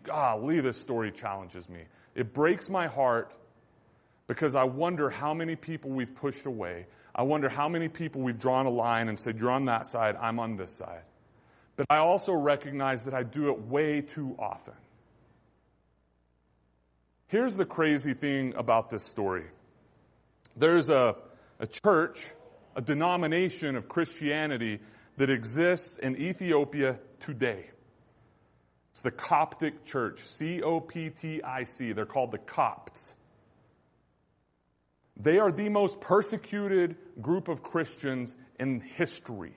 golly, 0.04 0.60
this 0.60 0.78
story 0.78 1.14
challenges 1.14 1.70
me. 1.70 1.84
It 2.16 2.34
breaks 2.34 2.68
my 2.68 2.88
heart 2.88 3.34
because 4.28 4.56
I 4.56 4.66
wonder 4.66 5.10
how 5.10 5.34
many 5.34 5.56
people 5.56 5.90
we've 5.90 6.14
pushed 6.14 6.46
away. 6.46 6.88
I 7.16 7.24
wonder 7.24 7.48
how 7.48 7.70
many 7.70 7.88
people 7.88 8.22
we've 8.22 8.38
drawn 8.38 8.66
a 8.66 8.70
line 8.70 9.08
and 9.08 9.18
said, 9.18 9.40
You're 9.40 9.52
on 9.52 9.66
that 9.66 9.88
side, 9.88 10.18
I'm 10.22 10.40
on 10.40 10.58
this 10.58 10.76
side. 10.76 11.04
But 11.78 11.88
I 11.90 11.98
also 11.98 12.34
recognize 12.34 13.06
that 13.06 13.14
I 13.14 13.24
do 13.24 13.50
it 13.50 13.62
way 13.62 14.02
too 14.02 14.36
often. 14.38 14.74
Here's 17.28 17.56
the 17.56 17.66
crazy 17.66 18.14
thing 18.14 18.54
about 18.56 18.90
this 18.90 19.04
story 19.04 19.46
there's 20.58 20.90
a, 20.90 21.16
a 21.60 21.68
church, 21.68 22.26
a 22.76 22.82
denomination 22.82 23.76
of 23.76 23.88
Christianity 23.88 24.80
that 25.18 25.30
exists 25.30 25.98
in 25.98 26.18
Ethiopia 26.18 27.00
today. 27.20 27.66
It's 28.92 29.02
the 29.02 29.12
Coptic 29.12 29.86
Church, 29.86 30.20
C 30.20 30.62
O 30.62 30.80
P 30.80 31.10
T 31.10 31.42
I 31.44 31.64
C. 31.64 31.94
They're 31.94 32.06
called 32.06 32.32
the 32.32 32.38
Copts. 32.38 33.14
They 35.18 35.40
are 35.40 35.52
the 35.52 35.70
most 35.70 36.02
persecuted 36.02 36.98
group 37.22 37.48
of 37.48 37.64
Christians 37.64 38.36
in 38.60 38.82
history. 38.82 39.54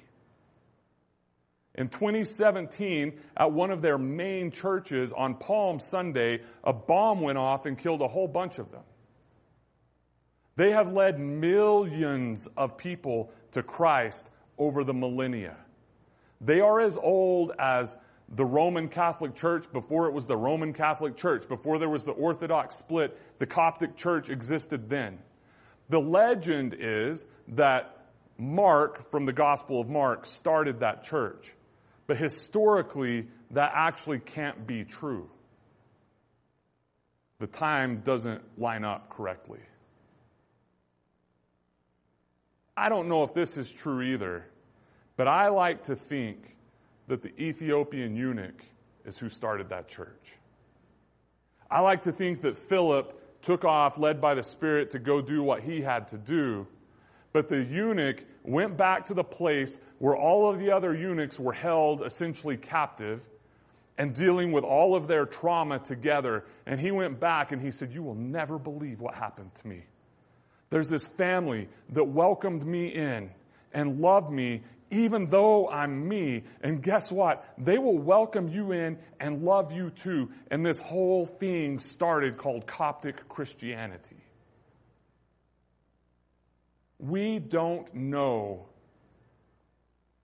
In 1.75 1.89
2017, 1.89 3.21
at 3.37 3.53
one 3.53 3.71
of 3.71 3.83
their 3.83 3.99
main 3.99 4.51
churches 4.51 5.13
on 5.13 5.37
Palm 5.37 5.79
Sunday, 5.79 6.43
a 6.65 6.73
bomb 6.73 7.21
went 7.21 7.39
off 7.39 7.67
and 7.67 7.79
killed 7.79 8.03
a 8.03 8.09
whole 8.09 8.29
bunch 8.29 8.59
of 8.59 8.71
them. 8.73 8.83
They 10.57 10.73
have 10.73 10.93
led 10.93 11.21
millions 11.21 12.49
of 12.57 12.79
people 12.79 13.31
to 13.53 13.63
Christ 13.63 14.29
over 14.59 14.83
the 14.83 14.93
millennia. 14.93 15.57
They 16.41 16.61
are 16.61 16.81
as 16.81 16.99
old 16.99 17.53
as 17.59 17.95
the 18.29 18.45
Roman 18.45 18.89
Catholic 18.89 19.37
Church 19.37 19.71
before 19.73 20.09
it 20.09 20.13
was 20.13 20.27
the 20.27 20.37
Roman 20.37 20.73
Catholic 20.73 21.17
Church, 21.17 21.49
before 21.49 21.79
there 21.79 21.89
was 21.89 22.05
the 22.05 22.13
Orthodox 22.13 22.77
split, 22.77 23.17
the 23.39 23.47
Coptic 23.47 23.97
Church 23.97 24.31
existed 24.31 24.91
then. 24.91 25.19
The 25.89 25.99
legend 25.99 26.77
is 26.79 27.25
that 27.49 27.95
Mark, 28.37 29.11
from 29.11 29.27
the 29.27 29.33
Gospel 29.33 29.81
of 29.81 29.89
Mark, 29.89 30.27
started 30.27 30.81
that 30.81 31.03
church. 31.05 31.53
But 32.07 32.17
historically, 32.17 33.27
that 33.51 33.73
actually 33.75 34.21
can't 34.21 34.67
be 34.67 34.85
true. 34.85 35.29
The 37.39 37.47
time 37.47 38.01
doesn't 38.01 38.43
line 38.59 38.85
up 38.85 39.11
correctly. 39.11 39.61
I 42.77 42.89
don't 42.89 43.09
know 43.09 43.25
if 43.25 43.35
this 43.35 43.57
is 43.57 43.71
true 43.71 44.03
either, 44.03 44.45
but 45.17 45.27
I 45.27 45.49
like 45.49 45.85
to 45.85 45.97
think 45.97 46.57
that 47.09 47.23
the 47.23 47.31
Ethiopian 47.41 48.15
eunuch 48.15 48.63
is 49.05 49.19
who 49.19 49.29
started 49.29 49.71
that 49.71 49.89
church. 49.89 50.35
I 51.71 51.81
like 51.81 52.03
to 52.03 52.13
think 52.13 52.43
that 52.43 52.57
Philip 52.57 53.18
took 53.43 53.65
off, 53.65 53.99
led 53.99 54.21
by 54.21 54.35
the 54.35 54.43
Spirit, 54.43 54.91
to 54.93 54.99
go 54.99 55.21
do 55.21 55.43
what 55.43 55.63
he 55.63 55.81
had 55.81 56.09
to 56.09 56.19
do. 56.19 56.67
But 57.33 57.49
the 57.49 57.63
eunuch 57.63 58.25
went 58.43 58.77
back 58.77 59.07
to 59.07 59.15
the 59.15 59.25
place 59.25 59.79
where 59.99 60.17
all 60.17 60.51
of 60.51 60.59
the 60.59 60.71
other 60.71 60.95
eunuchs 60.95 61.39
were 61.39 61.53
held 61.53 62.05
essentially 62.05 62.57
captive 62.57 63.21
and 63.99 64.15
dealing 64.15 64.53
with 64.53 64.65
all 64.65 64.95
of 64.95 65.07
their 65.07 65.27
trauma 65.27 65.79
together. 65.79 66.45
And 66.67 66.81
he 66.81 66.91
went 66.91 67.21
back 67.21 67.53
and 67.53 67.61
he 67.61 67.71
said, 67.71 67.93
You 67.93 68.03
will 68.03 68.15
never 68.15 68.59
believe 68.59 69.01
what 69.01 69.15
happened 69.15 69.55
to 69.57 69.67
me. 69.67 69.85
There's 70.71 70.89
this 70.89 71.07
family 71.07 71.69
that 71.91 72.05
welcomed 72.05 72.65
me 72.65 72.89
in 72.89 73.31
and 73.73 74.01
love 74.01 74.31
me 74.31 74.63
even 74.91 75.29
though 75.29 75.69
I'm 75.69 76.09
me. 76.09 76.45
And 76.63 76.83
guess 76.83 77.11
what? 77.11 77.45
They 77.59 77.79
will 77.79 77.99
welcome 77.99 78.49
you 78.49 78.73
in 78.73 78.99
and 79.21 79.43
love 79.43 79.73
you 79.73 79.91
too. 79.91 80.31
And 80.51 80.65
this 80.65 80.79
whole 80.79 81.27
thing 81.27 81.79
started 81.79 82.37
called 82.37 82.67
Coptic 82.67 83.29
Christianity. 83.29 84.17
We 86.99 87.39
don't 87.39 87.93
know 87.95 88.67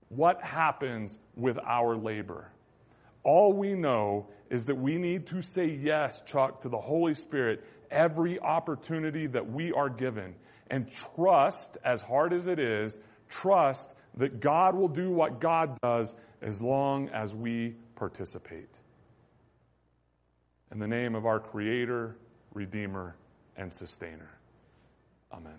what 0.09 0.42
happens 0.42 1.18
with 1.37 1.59
our 1.59 1.96
labor. 1.96 2.50
All 3.22 3.52
we 3.52 3.74
know 3.74 4.28
is 4.50 4.66
that 4.66 4.76
we 4.76 4.98
need 4.98 5.28
to 5.28 5.40
say 5.40 5.66
yes, 5.66 6.22
Chuck, 6.26 6.62
to 6.62 6.68
the 6.68 6.78
Holy 6.78 7.14
Spirit 7.14 7.64
every 7.90 8.40
opportunity 8.40 9.26
that 9.28 9.50
we 9.50 9.72
are 9.72 9.88
given 9.88 10.35
and 10.68 10.90
trust, 11.14 11.78
as 11.85 12.00
hard 12.00 12.33
as 12.33 12.48
it 12.48 12.59
is, 12.59 12.98
trust 13.40 13.94
that 14.16 14.40
God 14.40 14.75
will 14.75 14.88
do 14.88 15.11
what 15.11 15.40
God 15.40 15.77
does 15.83 16.14
as 16.42 16.61
long 16.61 17.09
as 17.09 17.35
we 17.35 17.75
participate. 17.97 18.70
In 20.73 20.79
the 20.79 20.88
name 20.88 21.14
of 21.14 21.27
our 21.27 21.40
Creator, 21.40 22.16
Redeemer, 22.53 23.16
and 23.57 23.73
Sustainer. 23.73 24.31
Amen. 25.33 25.59